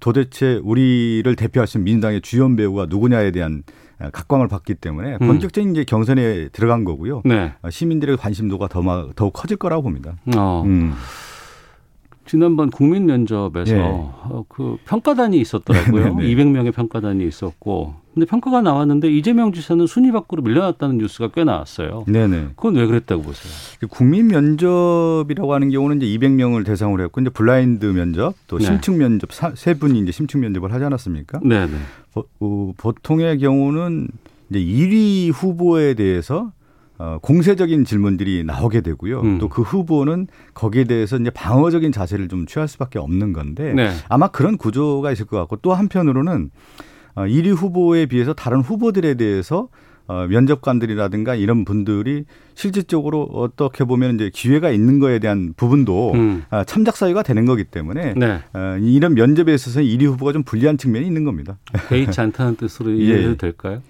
[0.00, 3.62] 도대체 우리를 대표하신 민주당의 주연 배우가 누구냐에 대한
[4.12, 5.26] 각광을 받기 때문에 음.
[5.26, 7.22] 본격적인 이제 경선에 들어간 거고요.
[7.24, 7.52] 네.
[7.68, 10.16] 시민들의 관심도가 더, 더 커질 거라고 봅니다.
[10.36, 10.62] 어.
[10.66, 10.94] 음.
[12.26, 14.10] 지난번 국민 면접에서 네.
[14.48, 16.14] 그 평가단이 있었더라고요.
[16.16, 21.44] 네, 네, 200명의 평가단이 있었고, 근데 평가가 나왔는데 이재명 지사는 순위 밖으로 밀려났다는 뉴스가 꽤
[21.44, 22.04] 나왔어요.
[22.06, 22.50] 네네.
[22.56, 23.52] 그건 왜 그랬다고 보세요?
[23.90, 28.64] 국민 면접이라고 하는 경우는 이제 200명을 대상으로 했고, 이제 블라인드 면접, 또 네.
[28.64, 31.40] 심층 면접 세 분이 이제 심층 면접을 하지 않았습니까?
[31.42, 31.72] 네네.
[32.12, 34.08] 보, 어, 보통의 경우는
[34.50, 36.52] 이제 1위 후보에 대해서
[36.98, 39.20] 어, 공세적인 질문들이 나오게 되고요.
[39.20, 39.38] 음.
[39.38, 43.90] 또그 후보는 거기에 대해서 이제 방어적인 자세를 좀 취할 수밖에 없는 건데 네.
[44.08, 46.50] 아마 그런 구조가 있을 것 같고 또 한편으로는
[47.16, 49.68] 어, 1위 후보에 비해서 다른 후보들에 대해서
[50.06, 56.44] 어, 면접관들이라든가 이런 분들이 실질적으로 어떻게 보면 이제 기회가 있는 거에 대한 부분도 음.
[56.50, 58.40] 어, 참작 사유가 되는 거기 때문에 네.
[58.52, 61.58] 어, 이런 면접에 있어서 1위 후보가 좀 불리한 측면이 있는 겁니다.
[61.88, 63.36] 개의치 않다는 뜻으로 이해해도 예.
[63.36, 63.82] 될까요?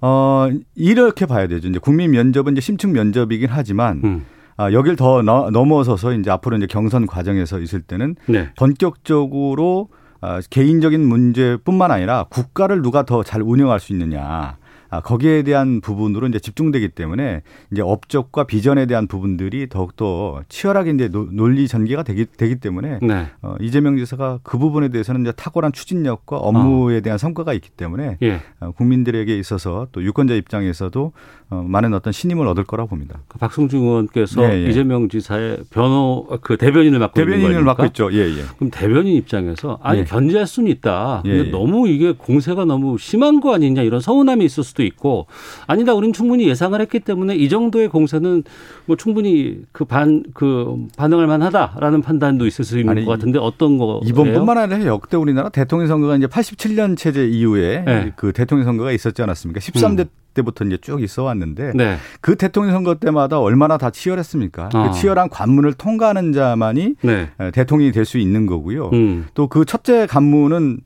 [0.00, 1.68] 어, 이렇게 봐야 되죠.
[1.68, 4.26] 이제 국민 면접은 이제 심층 면접이긴 하지만 음.
[4.56, 8.50] 아, 여길 더 너, 넘어서서 이제 앞으로 이제 경선 과정에서 있을 때는 네.
[8.56, 9.88] 본격적으로
[10.20, 14.56] 아, 개인적인 문제뿐만 아니라 국가를 누가 더 잘 운영할 수 있느냐.
[14.88, 21.08] 아, 거기에 대한 부분으로 이제 집중되기 때문에 이제 업적과 비전에 대한 부분들이 더욱더 치열하게 이제
[21.08, 23.26] 논리 전개가 되기, 되기 때문에 네.
[23.42, 27.00] 어, 이재명 지사가 그 부분에 대해서는 이제 탁월한 추진력과 업무에 어.
[27.00, 28.40] 대한 성과가 있기 때문에 예.
[28.60, 31.12] 어, 국민들에게 있어서 또 유권자 입장에서도
[31.48, 33.20] 어, 많은 어떤 신임을 얻을 거라고 봅니다.
[33.28, 34.68] 그 박승중 의원께서 예, 예.
[34.68, 38.12] 이재명 지사의 변호 그 대변인을 맡고 대변인을 맡고 있죠.
[38.12, 38.42] 예, 예.
[38.56, 40.04] 그럼 대변인 입장에서 아니 예.
[40.04, 41.22] 견제할 수는 있다.
[41.24, 41.50] 예, 근데 예.
[41.50, 45.26] 너무 이게 공세가 너무 심한 거 아니냐 이런 서운함이 있을 수도 있고
[45.66, 45.94] 아니다.
[45.94, 48.44] 우리는 충분히 예상을 했기 때문에 이 정도의 공세는
[48.84, 53.78] 뭐 충분히 그 반그 그 반응할 만하다라는 판단도 있을 수 있는 아니, 것 같은데 어떤
[53.78, 58.12] 거 이번뿐만 아니라 역대 우리나라 대통령 선거가 이제 87년 체제 이후에 네.
[58.16, 59.60] 그 대통령 선거가 있었지 않았습니까?
[59.60, 60.04] 13대 음.
[60.36, 61.96] 때부터 이제 쭉 있어 왔는데 네.
[62.20, 64.68] 그 대통령 선거 때마다 얼마나 다 치열했습니까?
[64.74, 64.90] 어.
[64.90, 67.30] 그 치열한 관문을 통과하는 자만이 네.
[67.52, 68.90] 대통령이 될 수 있는 거고요.
[68.92, 69.26] 음.
[69.34, 70.78] 또그 첫째 관문은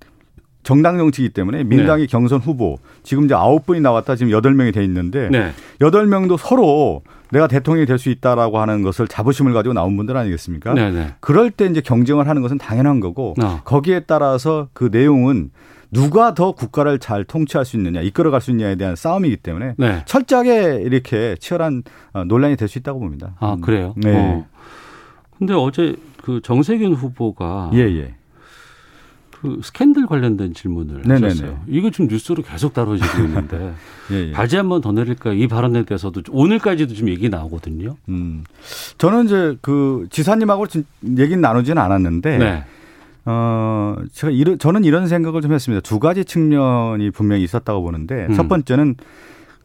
[0.63, 2.07] 정당 정치이기 때문에 민당이 네.
[2.07, 5.53] 경선 후보 지금 이제 아홉 분이 나왔다 지금 여덟 명이 돼 있는데 네.
[5.81, 10.75] 여덟 명도 서로 내가 대통령이 될 수 있다라고 하는 것을 자부심을 가지고 나온 분들 아니겠습니까?
[10.75, 11.15] 네네.
[11.21, 13.61] 그럴 때 이제 경쟁을 하는 것은 당연한 거고 어.
[13.65, 15.51] 거기에 따라서 그 내용은
[15.93, 20.03] 누가 더 국가를 잘 통치할 수 있느냐, 이끌어갈 수 있느냐에 대한 싸움이기 때문에 네.
[20.07, 23.35] 철저하게 이렇게 치열한 어, 논란이 될 수 있다고 봅니다.
[23.41, 23.61] 아 음.
[23.61, 23.95] 그래요.
[23.97, 24.13] 네.
[24.17, 24.47] 어.
[25.39, 28.15] 근데 어제 그 정세균 후보가 예, 예.
[29.41, 31.27] 그 스캔들 관련된 질문을 네네네.
[31.29, 31.61] 하셨어요.
[31.67, 33.73] 이거 지금 뉴스로 계속 다뤄지고 있는데
[34.11, 34.33] 예, 예.
[34.33, 37.97] 바지 한 번 더 내릴까 이 발언에 대해서도 오늘까지도 좀 얘기 나오거든요.
[38.11, 38.45] 음.
[38.99, 40.85] 저는 이제 그 지사님하고 진-
[41.17, 42.65] 얘기는 나누지는 않았는데, 네.
[43.25, 45.81] 어, 제가 이런, 저는 이런 생각을 좀 했습니다.
[45.83, 48.35] 두 가지 측면이 분명히 있었다고 보는데, 음.
[48.35, 49.05] 첫 번째는 그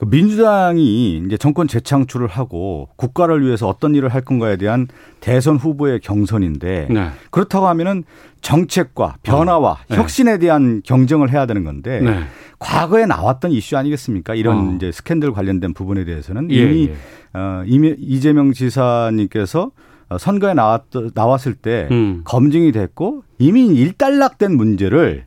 [0.02, 4.88] 민주당이 이제 정권 재창출을 하고 국가를 위해서 어떤 일을 할 건가에 대한
[5.20, 7.10] 대선 후보의 경선인데, 네.
[7.32, 8.04] 그렇다고 하면은
[8.42, 9.98] 정책과 변화와 네.
[9.98, 12.24] 혁신에 대한 경쟁을 해야 되는 건데, 네.
[12.60, 14.36] 과거에 나왔던 이슈 아니겠습니까?
[14.36, 14.76] 이런 어.
[14.76, 17.38] 이제 스캔들 관련된 부분에 대해서는 예, 이미 예.
[17.38, 19.72] 어, 이미 이재명 지사님께서
[20.10, 22.22] 어, 선거에 나왔, 나왔을 때 음.
[22.24, 25.25] 검증이 됐고 이미 일단락된 문제를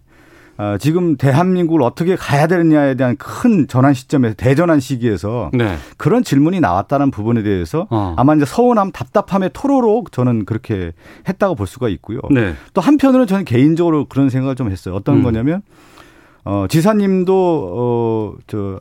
[0.59, 5.77] 어, 지금 대한민국을 어떻게 가야 되느냐에 대한 큰 전환 시점에서 대전환 시기에서 네.
[5.97, 8.15] 그런 질문이 나왔다는 부분에 대해서 어.
[8.19, 10.93] 아마 이제 서운함, 답답함의 토로로 저는 그렇게
[11.29, 12.19] 했다고 볼 수가 있고요.
[12.33, 12.55] 네.
[12.75, 14.97] 또 한편으로는 저는 개인적으로 그런 생각을 좀 했어요.
[14.97, 15.23] 어떤 음.
[15.23, 15.63] 거냐면
[16.45, 18.81] 어 지사님도 어저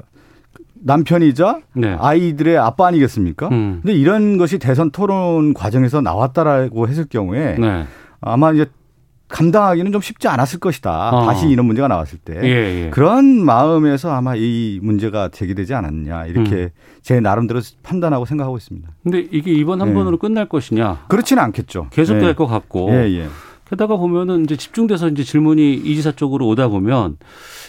[0.73, 1.95] 남편이자 네.
[1.99, 3.49] 아이들의 아빠 아니겠습니까?
[3.49, 3.81] 음.
[3.83, 7.85] 근데 이런 것이 대선 토론 과정에서 나왔다라고 했을 경우에 네.
[8.19, 8.65] 아마 이제
[9.29, 11.09] 감당하기는 좀 쉽지 않았을 것이다.
[11.09, 11.25] 어.
[11.25, 12.39] 다시 이런 문제가 나왔을 때.
[12.43, 12.89] 예, 예.
[12.91, 16.27] 그런 마음에서 아마 이 문제가 제기되지 않았느냐.
[16.27, 16.69] 이렇게 음.
[17.01, 18.89] 제 나름대로 판단하고 생각하고 있습니다.
[19.03, 19.93] 근데 이게 이번 한 네.
[19.93, 21.05] 번으로 끝날 것이냐?
[21.07, 21.87] 그렇지는 않겠죠.
[21.91, 22.19] 계속 예.
[22.19, 22.89] 될것 같고.
[23.67, 23.75] 예, 예.
[23.75, 27.17] 게다가 보면은 이제 집중돼서 이제 질문이 이지사 쪽으로 오다 보면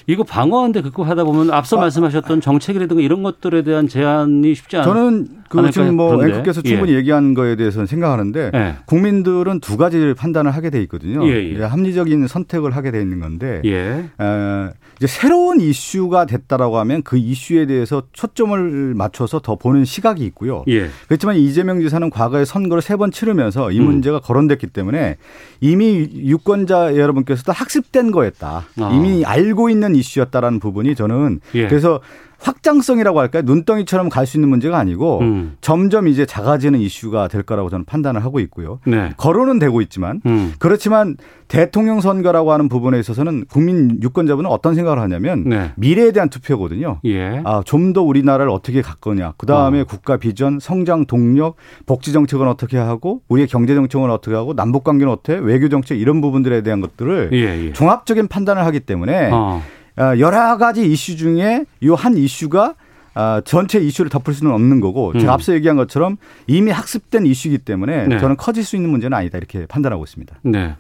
[0.06, 1.80] 이거 방어하는데 그거 하다 보면 앞서 아.
[1.80, 4.94] 말씀하셨던 정책이라든가 이런 것들에 대한 제한이 쉽지 않아요.
[4.94, 5.70] 저는 그?
[5.70, 6.34] 지금 뭐 그런데.
[6.36, 8.74] 앵커께서 충분히 얘기한 거에 대해서는 생각하는데 예.
[8.86, 11.26] 국민들은 두 가지를 판단을 하게 돼 있거든요.
[11.28, 11.62] 예, 예.
[11.62, 14.04] 합리적인 선택을 하게 돼 있는 건데 예.
[14.18, 20.64] 어, 이제 새로운 이슈가 됐다라고 하면 그 이슈에 대해서 초점을 맞춰서 더 보는 시각이 있고요.
[20.68, 20.88] 예.
[21.06, 23.84] 그렇지만 이재명 지사는 과거에 선거를 세 번 치르면서 이 음.
[23.84, 25.18] 문제가 거론됐기 때문에
[25.60, 28.66] 이미 유권자 여러분께서도 학습된 거였다.
[28.80, 28.90] 아.
[28.92, 31.68] 이미 알고 있는 이슈였다라는 부분이 저는 예.
[31.68, 32.00] 그래서
[32.40, 33.42] 확장성이라고 할까요?
[33.46, 35.56] 눈덩이처럼 갈 수 있는 문제가 아니고 음.
[35.62, 38.78] 점점 이제 작아지는 이슈가 될 거라고 저는 판단을 하고 있고요.
[38.86, 39.12] 네.
[39.16, 40.52] 거론은 되고 있지만 음.
[40.58, 41.16] 그렇지만
[41.48, 45.72] 대통령 선거라고 하는 부분에 있어서는 국민 유권자분은 어떤 생각을 하냐면 네.
[45.76, 47.00] 미래에 대한 투표거든요.
[47.06, 47.40] 예.
[47.44, 49.32] 아, 좀 더 우리나라를 어떻게 갈 거냐.
[49.38, 49.84] 그 다음에 어.
[49.84, 55.10] 국가 비전, 성장 동력, 복지 정책은 어떻게 하고, 우리의 경제 정책은 어떻게 하고, 남북 관계는
[55.10, 57.72] 어떻게, 외교 정책 이런 부분들에 대한 것들을 예, 예.
[57.72, 59.62] 종합적인 판단을 하기 때문에 어.
[59.98, 62.74] 아, 여러 가지 이슈 중에 이 한 이슈가
[63.14, 65.18] 아, 전체 이슈를 덮을 수는 없는 거고 음.
[65.18, 68.18] 제가 앞서 얘기한 것처럼 이미 학습된 이슈이기 때문에 네.
[68.20, 70.36] 저는 커질 수 있는 문제는 아니다 이렇게 판단하고 있습니다.
[70.42, 70.74] 네.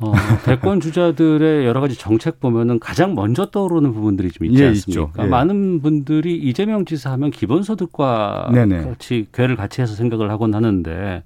[0.00, 0.12] 어,
[0.44, 5.24] 대권 주자들의 여러 가지 정책 보면은 가장 먼저 떠오르는 부분들이 좀 있지 예, 않습니까?
[5.24, 5.28] 예.
[5.28, 8.84] 많은 분들이 이재명 지사 하면 기본소득과 네네.
[8.84, 11.22] 같이 괴를 같이 해서 생각을 하곤 하는데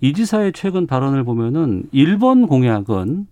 [0.00, 3.26] 이 지사의 최근 발언을 보면은 1번 공약은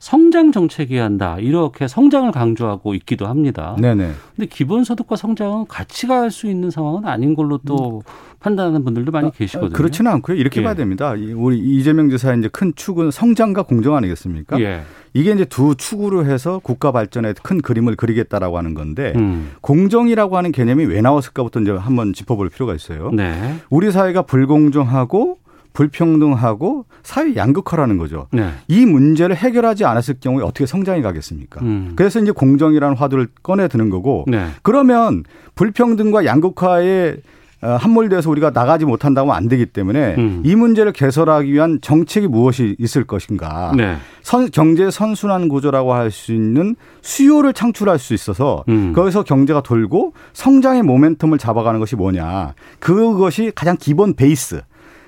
[0.00, 1.36] 성장 정책이어야 한다.
[1.38, 3.76] 이렇게 성장을 강조하고 있기도 합니다.
[3.80, 4.12] 네네.
[4.34, 8.02] 근데 기본소득과 성장은 같이 갈 수 있는 상황은 아닌 걸로 또
[8.42, 9.70] 판단하는 분들도 많이 계시거든요.
[9.70, 9.72] 음.
[9.72, 10.36] 그렇지는 않고요.
[10.36, 10.64] 이렇게 예.
[10.64, 11.14] 봐야 됩니다.
[11.14, 14.60] 이- 우리 이재명 지사의 이제 큰 축은 성장과 공정 아니겠습니까?
[14.60, 14.82] 예.
[15.14, 19.52] 이게 이제 두 축으로 해서 국가 발전에 큰 그림을 그리겠다라고 하는 건데 음.
[19.60, 23.10] 공정이라고 하는 개념이 왜 나왔을까부터 이제 한번 짚어볼 필요가 있어요.
[23.12, 23.54] 네.
[23.70, 25.38] 우리 사회가 불공정하고
[25.74, 28.26] 불평등하고 사회 양극화라는 거죠.
[28.32, 28.50] 네.
[28.68, 31.60] 이 문제를 해결하지 않았을 경우에 어떻게 성장이 가겠습니까?
[31.62, 31.92] 음.
[31.96, 34.46] 그래서 이제 공정이라는 화두를 꺼내 드는 거고 네.
[34.62, 35.24] 그러면
[35.54, 37.16] 불평등과 양극화에 어,
[37.62, 40.42] 함몰돼서 우리가 나가지 못한다면 안 되기 때문에 음.
[40.44, 43.72] 이 문제를 개설하기 위한 정책이 무엇이 있을 것인가.
[43.76, 43.96] 네.
[44.22, 48.92] 선, 경제 선순환 구조라고 할 수 있는 수요를 창출할 수 있어서 음.
[48.92, 52.54] 거기서 경제가 돌고 성장의 모멘텀을 잡아가는 것이 뭐냐.
[52.78, 54.60] 그것이 가장 기본 베이스.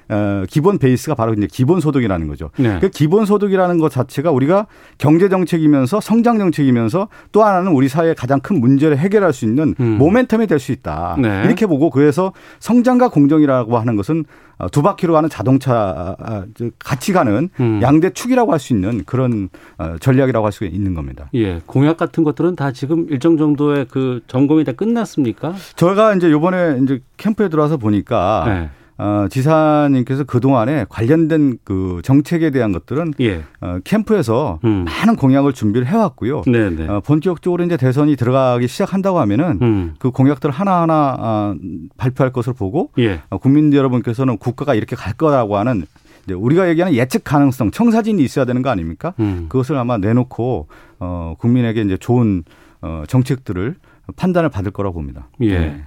[0.09, 2.51] 어, 기본 베이스가 바로 이제 기본 소득이라는 거죠.
[2.59, 2.79] 네.
[2.81, 4.67] 그 기본 소득이라는 것 자체가 우리가
[4.99, 9.99] 경제 정책이면서 성장 정책이면서 또 하나는 우리 사회의 가장 큰 문제를 해결할 수 있는 음.
[9.99, 11.17] 모멘텀이 될 수 있다.
[11.19, 11.43] 네.
[11.45, 14.25] 이렇게 보고 그래서 성장과 공정이라고 하는 것은
[14.57, 17.81] 어, 두 바퀴로 가는 자동차 아, 아, 저 같이 가는 음.
[17.83, 21.29] 양대 축이라고 할 수 있는 그런 어, 전략이라고 할 수 있는 겁니다.
[21.35, 25.55] 예, 공약 같은 것들은 다 지금 일정 정도의 그 점검이 다 끝났습니까?
[25.75, 28.71] 저희가 이제 요번에 이제 캠프에 들어와서 보니까 네.
[28.97, 33.43] 어, 지사님께서 그동안에 관련된 그 정책에 대한 것들은 예.
[33.61, 34.85] 어, 캠프에서 음.
[34.85, 36.43] 많은 공약을 준비를 해왔고요.
[36.47, 36.87] 네, 네.
[36.87, 39.95] 어, 본격적으로 이제 대선이 들어가기 시작한다고 하면은 음.
[39.99, 41.55] 그 공약들 하나하나 어,
[41.97, 43.21] 발표할 것을 보고 예.
[43.31, 45.87] 어, 국민 여러분께서는 국가가 이렇게 갈 거라고 하는
[46.33, 49.13] 우리가 얘기하는 예측 가능성, 청사진이 있어야 되는 거 아닙니까?
[49.19, 49.47] 음.
[49.49, 50.69] 그것을 아마 내놓고
[51.01, 52.45] 어, 국민에게 이제 좋은
[52.81, 53.75] 어, 정책들을
[54.17, 55.29] 판단을 받을 거라고 봅니다.
[55.41, 55.59] 예.
[55.59, 55.85] 네.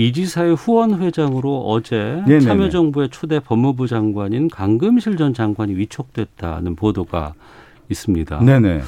[0.00, 2.40] 이 지사의 후원 회장으로 어제 네네네.
[2.40, 7.34] 참여정부의 초대 법무부 장관인 강금실 전 장관이 위촉됐다는 보도가
[7.90, 8.40] 있습니다.
[8.40, 8.80] 네네.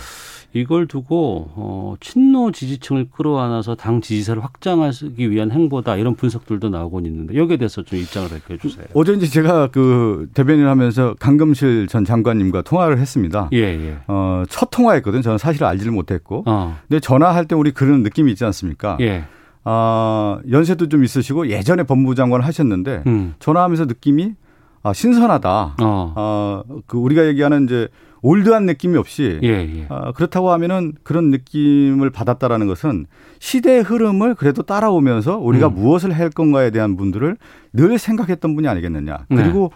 [0.55, 7.35] 이걸 두고 어, 친노 지지층을 끌어안아서 당 지지세를 확장하기 위한 행보다 이런 분석들도 나오곤 있는데
[7.37, 8.87] 여기에 대해서 좀 입장을 밝혀 주세요.
[8.95, 13.51] 어제 이제 제가 그 대변인 하면서 강금실 전 장관님과 통화를 했습니다.
[13.53, 13.97] 예, 예.
[14.07, 15.21] 어, 첫 통화였거든요.
[15.21, 16.45] 저는 사실 알지를 못했고.
[16.47, 18.97] 어, 근데 전화할 때 우리 그런 느낌이 있지 않습니까?
[19.03, 19.25] 예.
[19.65, 23.35] 아, 연세도 좀 있으시고 예전에 법무부 장관을 하셨는데 음.
[23.39, 24.35] 전화하면서 느낌이
[24.83, 25.77] 아, 신선하다.
[25.81, 26.13] 어.
[26.17, 27.89] 아, 그 우리가 얘기하는 이제
[28.23, 29.87] 올드한 느낌이 없이 예, 예.
[29.89, 33.07] 아, 그렇다고 하면은 그런 느낌을 받았다라는 것은
[33.41, 35.75] 시대의 흐름을 그래도 따라오면서 우리가 음.
[35.75, 37.37] 무엇을 할 건가에 대한 분들을
[37.73, 39.27] 늘 생각했던 분이 아니겠느냐.
[39.29, 39.37] 네.
[39.37, 39.73] 그리고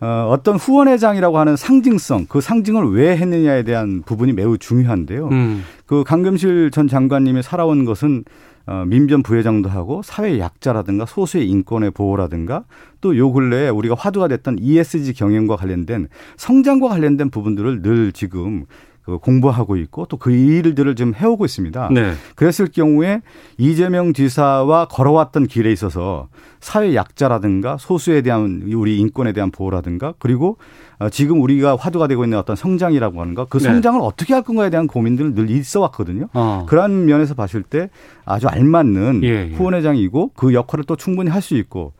[0.00, 5.28] 어, 어떤 후원회장이라고 하는 상징성, 그 상징을 왜 했느냐에 대한 부분이 매우 중요한데요.
[5.28, 5.62] 음.
[5.86, 8.24] 그 강금실 전 장관님이 살아온 것은
[8.66, 12.64] 어, 민변 부회장도 하고 사회 약자라든가 소수의 인권의 보호라든가
[13.00, 18.66] 또 요 근래에 우리가 화두가 됐던 ESG 경영과 관련된 성장과 관련된 부분들을 늘 지금 그
[19.06, 21.90] 공부하고 있고 또 그 일들을 좀 해오고 있습니다.
[21.92, 22.14] 네.
[22.34, 23.20] 그랬을 경우에
[23.58, 26.28] 이재명 지사와 걸어왔던 길에 있어서
[26.60, 30.56] 사회 약자라든가 소수에 대한 우리 인권에 대한 보호라든가 그리고
[30.98, 33.64] 어, 지금 우리가 화두가 되고 있는 어떤 성장이라고 하는 것, 그 네.
[33.64, 36.28] 성장을 어떻게 할 건가에 대한 고민들은 늘 있어 왔거든요.
[36.32, 36.64] 어.
[36.68, 37.90] 그런 면에서 봤을 때
[38.24, 39.54] 아주 알맞는 예, 예.
[39.54, 41.92] 후원회장이고 그 역할을 또 충분히 할 수 있고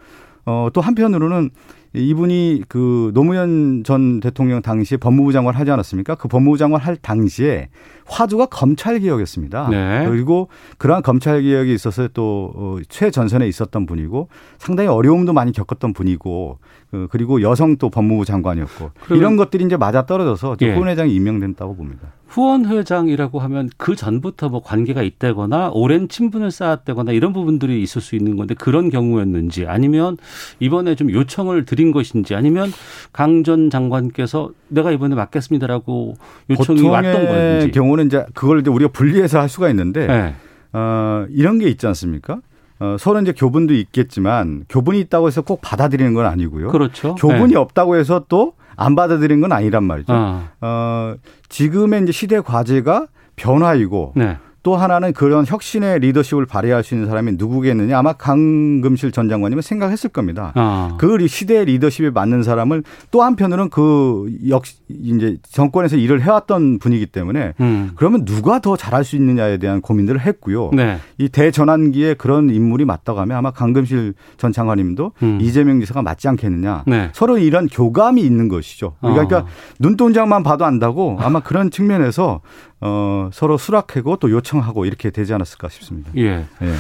[0.47, 1.51] 어, 또 한편으로는
[1.95, 6.17] 이분이 그 노무현 전 대통령 당시에 법무부 장관 하지 않았습니까?
[6.17, 7.69] 그 법무부 장관 할 당시에
[8.07, 9.69] 화두가 검찰 개혁이었습니다.
[9.71, 10.07] 네.
[10.09, 16.59] 그리고 그러한 검찰 개혁에 있어서 또 어, 최전선에 있었던 분이고 상당히 어려움도 많이 겪었던 분이고
[16.91, 20.75] 그, 그리고 여성 또 법무부 장관이었고 이런 것들이 이제 맞아 떨어져서 예.
[20.75, 22.13] 후원 회장이 임명됐다고 봅니다.
[22.27, 28.17] 후원 회장이라고 하면 그 전부터 뭐 관계가 있다거나 오랜 친분을 쌓았다거나 이런 부분들이 있을 수
[28.17, 30.17] 있는 건데 그런 경우였는지 아니면
[30.59, 32.73] 이번에 좀 요청을 드린 것인지 아니면
[33.13, 36.15] 강 전 장관께서 내가 이번에 맡겠습니다라고
[36.51, 37.71] 요청이 왔던 건지.
[37.73, 40.35] 경우 는 이제 그걸 이제 우리가 분리해서 할 수가 있는데 네.
[40.73, 42.41] 어, 이런 게 있지 않습니까?
[42.81, 46.69] 어, 서로 이제 교분도 있겠지만 교분이 있다고 해서 꼭 받아들이는 건 아니고요.
[46.69, 47.15] 그렇죠.
[47.15, 47.57] 교분이 네.
[47.57, 50.13] 없다고 해서 또 안 받아들이는 건 아니란 말이죠.
[50.13, 51.15] 아, 어,
[51.49, 54.39] 지금의 이제 시대 과제가 변화이고 네.
[54.65, 60.09] 또 하나는 그런 혁신의 리더십을 발휘할 수 있는 사람이 누구겠느냐 아마 강금실 전 장관님은 생각했을
[60.09, 60.53] 겁니다.
[60.57, 60.97] 아.
[60.99, 67.05] 그 리- 시대의 리더십에 맞는 사람을 또 한편으로는 그 역시 이제 정권에서 일을 해왔던 분이기
[67.07, 67.91] 때문에 음.
[67.97, 70.71] 그러면 누가 더 잘할 수 있느냐에 대한 고민들을 했고요.
[70.73, 70.97] 네.
[71.19, 75.39] 이 대전환기에 그런 인물이 맞다고 하면 아마 강금실 전 장관님도 음.
[75.43, 76.85] 이재명 지사가 맞지 않겠느냐.
[76.87, 77.11] 네.
[77.13, 78.95] 서로 이런 교감이 있는 것이죠.
[79.03, 79.47] 그러니까 어.
[79.79, 82.41] 눈동자만 봐도 안다고 아마 그런 측면에서
[82.81, 86.11] 어, 서로 수락하고 또 요청하고 이렇게 되지 않았을까 싶습니다.
[86.17, 86.45] 예.
[86.63, 86.73] 예.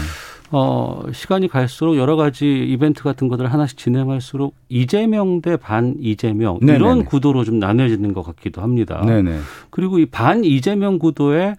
[0.50, 6.76] 어, 시간이 갈수록 여러 가지 이벤트 같은 것들을 하나씩 진행할수록 이재명 대 반 이재명 네네네.
[6.78, 9.02] 이런 구도로 좀 나뉘어지는 것 같기도 합니다.
[9.04, 9.38] 네네.
[9.70, 11.56] 그리고 이 반 이재명 구도에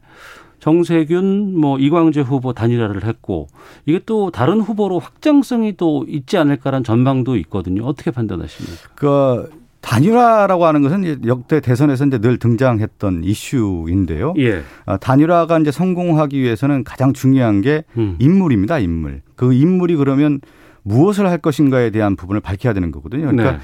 [0.59, 3.47] 정세균, 뭐 이광재 후보 단일화를 했고
[3.85, 7.85] 이게 또 다른 후보로 확장성이 또 있지 않을까라는 전망도 있거든요.
[7.85, 8.89] 어떻게 판단하십니까?
[8.95, 9.49] 그
[9.85, 14.33] 단일화라고 하는 것은 역대 대선에서 이제 늘 등장했던 이슈인데요.
[14.39, 14.63] 예.
[14.87, 18.15] 아, 단일화가 이제 성공하기 위해서는 가장 중요한 게 음.
[18.17, 18.79] 인물입니다.
[18.79, 19.21] 인물.
[19.35, 20.41] 그 인물이 그러면
[20.81, 23.27] 무엇을 할 것인가에 대한 부분을 밝혀야 되는 거거든요.
[23.27, 23.57] 그러니까 네.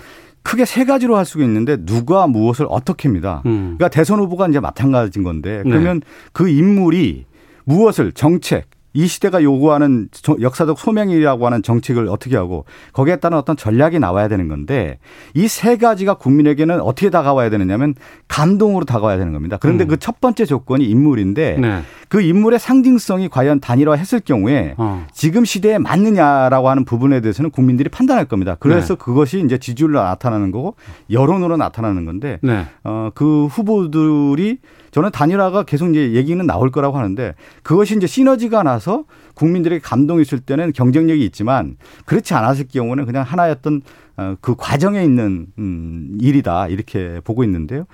[0.43, 3.41] 크게 세 가지로 할 수가 있는데 누가 무엇을 어떻게 합니다.
[3.47, 3.75] 음.
[3.77, 5.69] 그러니까 대선 후보가 이제 마찬가지인 건데 네.
[5.71, 6.01] 그러면
[6.33, 7.25] 그 인물이
[7.65, 13.55] 무엇을 정책 이 시대가 요구하는 저- 역사적 소명이라고 하는 정책을 어떻게 하고 거기에 따른 어떤
[13.55, 14.99] 전략이 나와야 되는 건데
[15.33, 17.93] 이 세 가지가 국민에게는 어떻게 다가와야 되느냐면
[18.27, 19.57] 감동으로 다가와야 되는 겁니다.
[19.59, 19.87] 그런데 음.
[19.89, 21.81] 그첫 번째 조건이 인물인데 네.
[22.09, 25.05] 그 인물의 상징성이 과연 단일화했을 경우에 어.
[25.13, 28.55] 지금 시대에 맞느냐라고 하는 부분에 대해서는 국민들이 판단할 겁니다.
[28.59, 30.75] 그래서 그것이 이제 지지율로 나타나는 거고
[31.09, 32.65] 여론으로 나타나는 건데 네.
[32.83, 34.57] 어, 그 후보들이
[34.91, 40.39] 저는 단일화가 계속 이제 얘기는 나올 거라고 하는데 그것이 이제 시너지가 나서 국민들에게 감동이 있을
[40.39, 43.81] 때는 경쟁력이 있지만 그렇지 않았을 경우는 그냥 하나였던
[44.17, 47.85] 어, 그 과정에 있는 음, 일이다 이렇게 보고 있는데요.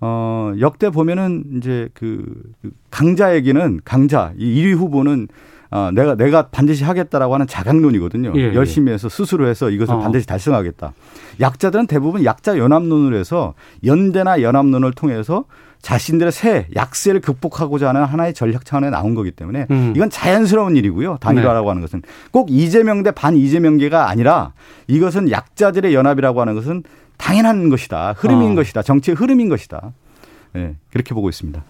[0.00, 2.24] 어, 역대 보면은 이제 그
[2.90, 5.28] 강자에게는 강자 이 1위 후보는
[5.70, 8.32] 어, 내가 내가 반드시 하겠다라고 하는 자강론이거든요.
[8.36, 8.54] 예, 예.
[8.54, 9.98] 열심히 해서 스스로 해서 이것을 어.
[9.98, 10.92] 반드시 달성하겠다.
[11.40, 15.44] 약자들은 대부분 약자 연합론을 해서 연대나 연합론을 통해서
[15.82, 19.92] 자신들의 새 약세를 극복하고자 하는 하나의 전략 차원에 나온 거기 때문에 음.
[19.94, 21.18] 이건 자연스러운 일이고요.
[21.20, 24.52] 단일화라고 하는 것은 꼭 이재명 대 반 이재명계가 아니라
[24.86, 26.84] 이것은 약자들의 연합이라고 하는 것은
[27.18, 28.14] 당연한 것이다.
[28.16, 28.54] 흐름인 어.
[28.54, 28.82] 것이다.
[28.82, 29.92] 정치의 흐름인 것이다.
[30.56, 31.62] 예, 그렇게 보고 있습니다.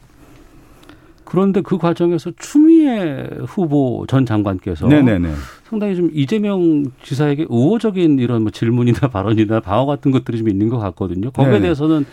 [1.25, 5.33] 그런데 그 과정에서 추미애 후보 전 장관께서 네네네.
[5.75, 10.79] 상당히 좀 이재명 지사에게 우호적인 이런 뭐 질문이나 발언이나 방어 같은 것들이 좀 있는 것
[10.79, 11.33] 같거든요.
[11.33, 11.63] 거기에 네네.
[11.63, 12.07] 대해서는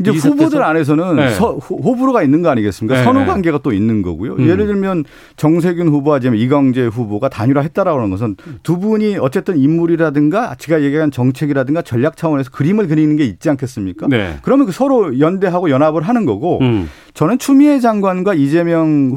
[0.00, 1.28] 이제 후보들 안에서는 네.
[1.32, 2.96] 서, 호- 호불호가 있는 거 아니겠습니까?
[2.98, 3.04] 네.
[3.04, 4.32] 선후 관계가 또 있는 거고요.
[4.36, 4.48] 음.
[4.48, 5.04] 예를 들면
[5.36, 11.10] 정세균 후보와 지금 이광재 후보가 단일화 했다라고 하는 것은 두 분이 어쨌든 인물이라든가 제가 얘기한
[11.10, 14.06] 정책이라든가 전략 차원에서 그림을 그리는 게 있지 않겠습니까?
[14.08, 14.38] 네.
[14.42, 16.88] 그러면 그 서로 연대하고 연합을 하는 거고 음.
[17.12, 19.12] 저는 추미애 장관과 이재명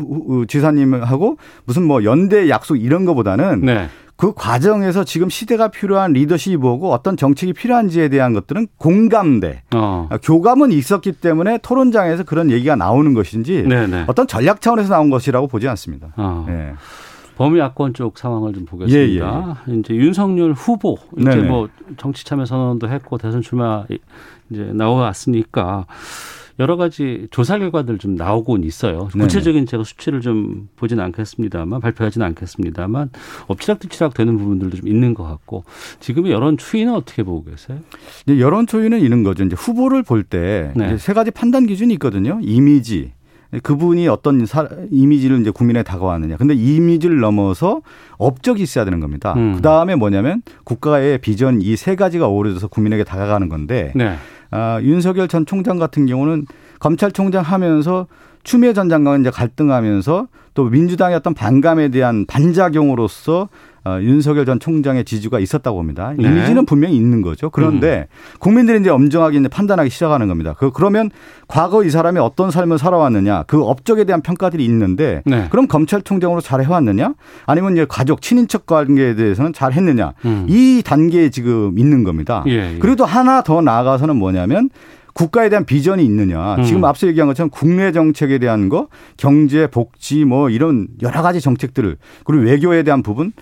[0.50, 3.85] 지사님하고 무슨 뭐 연대 약속 이런 거보다는 네.
[4.18, 10.08] 그 과정에서 지금 시대가 필요한 리더십이 뭐고 어떤 정책이 필요한지에 대한 것들은 공감대, 어.
[10.10, 14.06] 아, 교감은 있었기 때문에 토론장에서 그런 얘기가 나오는 것인지 네네.
[14.08, 16.14] 어떤 전략 차원에서 나온 것이라고 보지 않습니다.
[16.16, 16.46] 어.
[16.50, 16.74] 예.
[17.38, 19.64] 범야권 쪽 상황을 좀 보겠습니다.
[19.68, 21.50] 이제 윤석열 후보 이제 네네.
[21.50, 23.86] 뭐 정치 참여 선언도 했고 대선 출마
[24.50, 25.86] 이제 나왔으니까
[26.60, 29.10] 여러 가지 조사 결과들 좀 나오곤 있어요.
[29.14, 29.24] 네네.
[29.26, 33.10] 구체적인 제가 수치를 좀 보진 않겠습니다만 발표하지는 않겠습니다만
[33.48, 35.66] 엎치락뒤치락 되는 부분들도 좀 있는 것 같고
[36.00, 37.80] 지금의 여론 추이는 어떻게 보고 계세요?
[38.26, 39.44] 이제 여론 초유는 이런 거죠.
[39.44, 40.98] 이제 후보를 볼때 네.
[40.98, 42.40] 세 가지 판단 기준이 있거든요.
[42.42, 43.12] 이미지.
[43.64, 46.36] 그분이 어떤 사- 이미지를 이제 국민에 다가왔느냐.
[46.36, 47.82] 근데 이 이미지를 넘어서
[48.18, 49.34] 업적이 있어야 되는 겁니다.
[49.38, 49.56] 음.
[49.56, 54.16] 그 다음에 뭐냐면 국가의 비전 이 세 가지가 어우러져서 국민에게 다가가는 건데 네.
[54.52, 56.46] 아, 윤석열 전 총장 같은 경우는
[56.80, 58.08] 검찰총장 하면서
[58.44, 63.50] 추미애 전 장관은 이제 갈등하면서 또 민주당의 어떤 반감에 대한 반작용으로서
[63.86, 66.12] 어, 윤석열 전 총장의 지지가 있었다고 봅니다.
[66.18, 66.28] 네.
[66.28, 67.52] 이미지는 분명히 있는 거죠.
[67.52, 68.08] 그런데
[68.40, 70.56] 국민들이 이제 엄정하게 이제 판단하기 시작하는 겁니다.
[70.58, 71.12] 그, 그러면
[71.48, 75.48] 과거 이 사람이 어떤 삶을 살아왔느냐 그 업적에 대한 평가들이 있는데 네.
[75.52, 77.14] 그럼 검찰총장으로 잘 해왔느냐
[77.46, 80.48] 아니면 이제 가족 친인척 관계에 대해서는 잘 했느냐 음.
[80.50, 82.44] 이 단계에 지금 있는 겁니다.
[82.48, 82.78] 예, 예.
[82.80, 84.70] 그리고 또 하나 더 나아가서는 뭐냐면
[85.14, 86.56] 국가에 대한 비전이 있느냐.
[86.56, 86.64] 음.
[86.64, 91.98] 지금 앞서 얘기한 것처럼 국내 정책에 대한 거, 경제, 복지 뭐 이런 여러 가지 정책들을
[92.26, 93.34] 그리고 외교에 대한 부분, 어,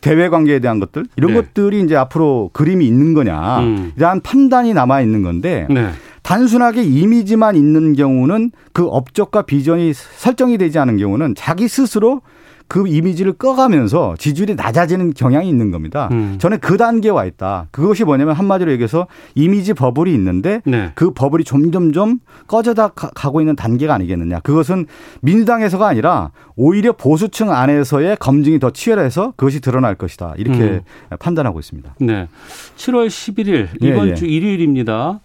[0.00, 1.40] 대외 관계에 대한 것들 이런 네.
[1.40, 3.60] 것들이 이제 앞으로 그림이 있는 거냐.
[3.60, 3.92] 음.
[3.96, 5.90] 이러한 판단이 남아 있는 건데 네.
[6.22, 12.20] 단순하게 이미지만 있는 경우는 그 업적과 비전이 설정이 되지 않은 경우는 자기 스스로
[12.68, 16.08] 그 이미지를 꺼가면서 지지율이 낮아지는 경향이 있는 겁니다.
[16.10, 16.36] 음.
[16.38, 17.68] 저는 그 단계에 와 있다.
[17.70, 20.90] 그것이 뭐냐면 한마디로 얘기해서 이미지 버블이 있는데 네.
[20.94, 24.40] 그 버블이 점점점 꺼져다 가- 가고 있는 단계가 아니겠느냐.
[24.40, 24.86] 그것은
[25.20, 30.34] 민주당에서가 아니라 오히려 보수층 안에서의 검증이 더 치열해서 그것이 드러날 것이다.
[30.36, 30.80] 이렇게 음.
[31.20, 31.94] 판단하고 있습니다.
[32.00, 32.28] 네.
[32.76, 34.14] 7월 11일 예, 이번 예.
[34.14, 35.20] 주 일요일입니다.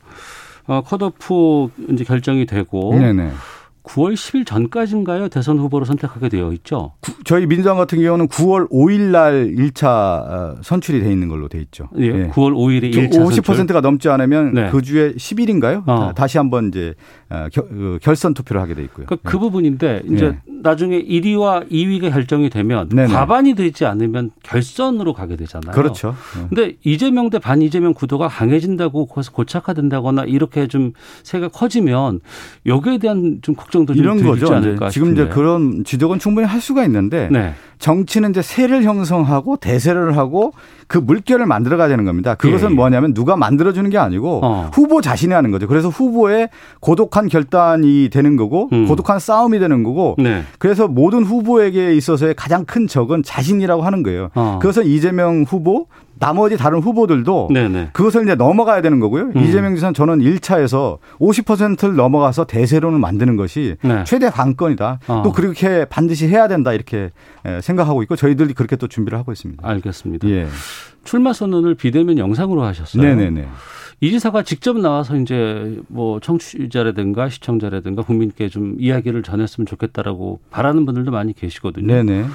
[0.68, 3.32] 어, 컷오프 이제 결정이 되고 네네.
[3.84, 5.28] 9월 10일 전까지인가요?
[5.30, 6.94] 대선 후보로 선택하게 되어 있죠.
[7.02, 11.90] 구- 저희 민주당 같은 경우는 9월 5일 날 1차 선출이 돼 있는 걸로 돼 있죠.
[11.98, 12.28] 예.
[12.30, 14.70] 9월 5일에 1차 50%가 넘지 않으면 네.
[14.70, 15.84] 그 주에 10일인가요?
[15.88, 16.12] 어.
[16.16, 16.94] 다시 한번 이제
[17.30, 19.06] 어, 결- 그 결선 투표를 하게 돼 있고요.
[19.08, 23.12] 그러니까 그 부분인데 이제 나중에 1위와 2위가 결정이 되면 네네.
[23.14, 25.72] 과반이 되지 않으면 결선으로 가게 되잖아요.
[25.74, 26.10] 그렇죠.
[26.10, 26.48] 어.
[26.50, 30.92] 근데 이재명 대 반이재명 구도가 강해진다고 고착화된다거나 이렇게 좀
[31.24, 32.20] 세가 커지면
[32.66, 34.90] 여기에 대한 좀 걱정도 좀 이런 거죠.
[34.90, 35.28] 지금 이제.
[35.28, 37.54] 그런 지적은 충분히 할 수가 있는데 네.
[37.80, 40.52] 정치는 이제 세를 형성하고 대세를 하고
[40.88, 42.36] 그 물결을 만들어 가야 되는 겁니다.
[42.36, 42.76] 그것은 예, 예.
[42.76, 44.70] 뭐냐면 누가 만들어 주는 게 아니고 어.
[44.74, 45.68] 후보 자신이 하는 거죠.
[45.68, 46.50] 그래서 후보의
[46.82, 48.88] 고독한 결단이 되는 거고 음.
[48.88, 50.44] 고독한 싸움이 되는 거고 네.
[50.60, 54.30] 그래서 모든 후보에게 있어서의 가장 큰 적은 자신이라고 하는 거예요.
[54.36, 54.60] 어.
[54.62, 55.88] 그것은 이재명 후보
[56.22, 57.90] 나머지 다른 후보들도 네네.
[57.94, 59.32] 그것을 이제 넘어가야 되는 거고요.
[59.36, 59.38] 음.
[59.42, 64.04] 이재명 지사는 저는 1차에서 50%를 넘어가서 대세론을 만드는 것이 네.
[64.06, 65.00] 최대 관건이다.
[65.08, 65.22] 어.
[65.26, 67.10] 또 그렇게 반드시 해야 된다 이렇게
[67.44, 69.68] 에, 생각하고 있고 저희들이 그렇게 또 준비를 하고 있습니다.
[69.68, 70.30] 알겠습니다.
[70.30, 70.48] 예.
[71.04, 73.02] 출마 선언을 비대면 영상으로 하셨어요.
[73.02, 73.48] 네네네.
[74.04, 81.12] 이 지사가 직접 나와서 이제 뭐 청취자라든가 시청자라든가 국민께 좀 이야기를 전했으면 좋겠다라고 바라는 분들도
[81.12, 81.88] 많이 계시거든요.
[81.88, 82.26] 네네.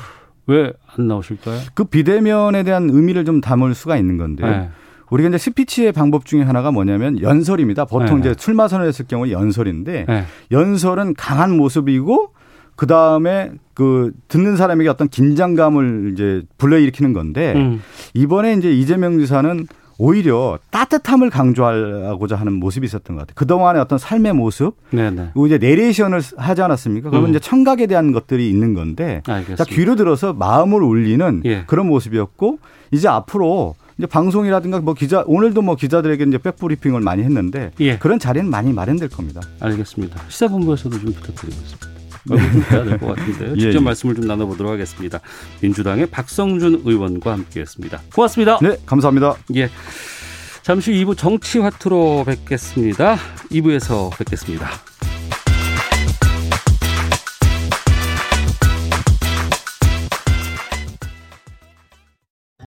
[0.47, 1.61] 왜 안 나오실까요?
[1.75, 4.71] 그 비대면에 대한 의미를 좀 담을 수가 있는 건데 네.
[5.11, 7.85] 우리가 이제 스피치의 방법 중에 하나가 뭐냐면 연설입니다.
[7.85, 8.31] 보통 네.
[8.31, 10.25] 이제 출마 선언 했을 경우 연설인데 네.
[10.51, 12.33] 연설은 강한 모습이고
[12.75, 17.81] 그 다음에 그 듣는 사람에게 어떤 긴장감을 이제 불러일으키는 건데 음.
[18.15, 19.67] 이번에 이제 이재명 지사는
[19.99, 23.35] 오히려 따뜻함을 강조하고자 하는 모습이 있었던 것 같아요.
[23.35, 25.31] 그동안의 어떤 삶의 모습, 네네.
[25.33, 27.11] 그리고 이제 내레이션을 하지 않았습니까?
[27.11, 27.31] 그러면 음.
[27.31, 29.65] 이제 청각에 대한 것들이 있는 건데, 알겠습니다.
[29.65, 31.65] 자, 귀로 들어서 마음을 울리는 예.
[31.67, 32.59] 그런 모습이었고,
[32.91, 37.99] 이제 앞으로 이제 방송이라든가 뭐 기자, 오늘도 뭐 기자들에게 이제 백브리핑을 많이 했는데, 예.
[37.99, 39.41] 그런 자리는 많이 마련될 겁니다.
[39.61, 40.21] 알겠습니다.
[40.29, 41.96] 시사본부에서도 좀 부탁드리겠습니다.
[42.27, 42.39] 좀
[42.71, 43.53] 해야 될 것 같은데요.
[43.57, 43.85] 예, 직접 예.
[43.85, 45.21] 말씀을 좀 나눠보도록 하겠습니다.
[45.61, 48.03] 민주당의 박성준 의원과 함께했습니다.
[48.15, 48.59] 고맙습니다.
[48.63, 49.35] 네, 감사합니다.
[49.57, 49.71] 예.
[50.63, 53.17] 잠시 후 2부 정치 화투로 뵙겠습니다.
[53.51, 54.69] 2부에서 뵙겠습니다.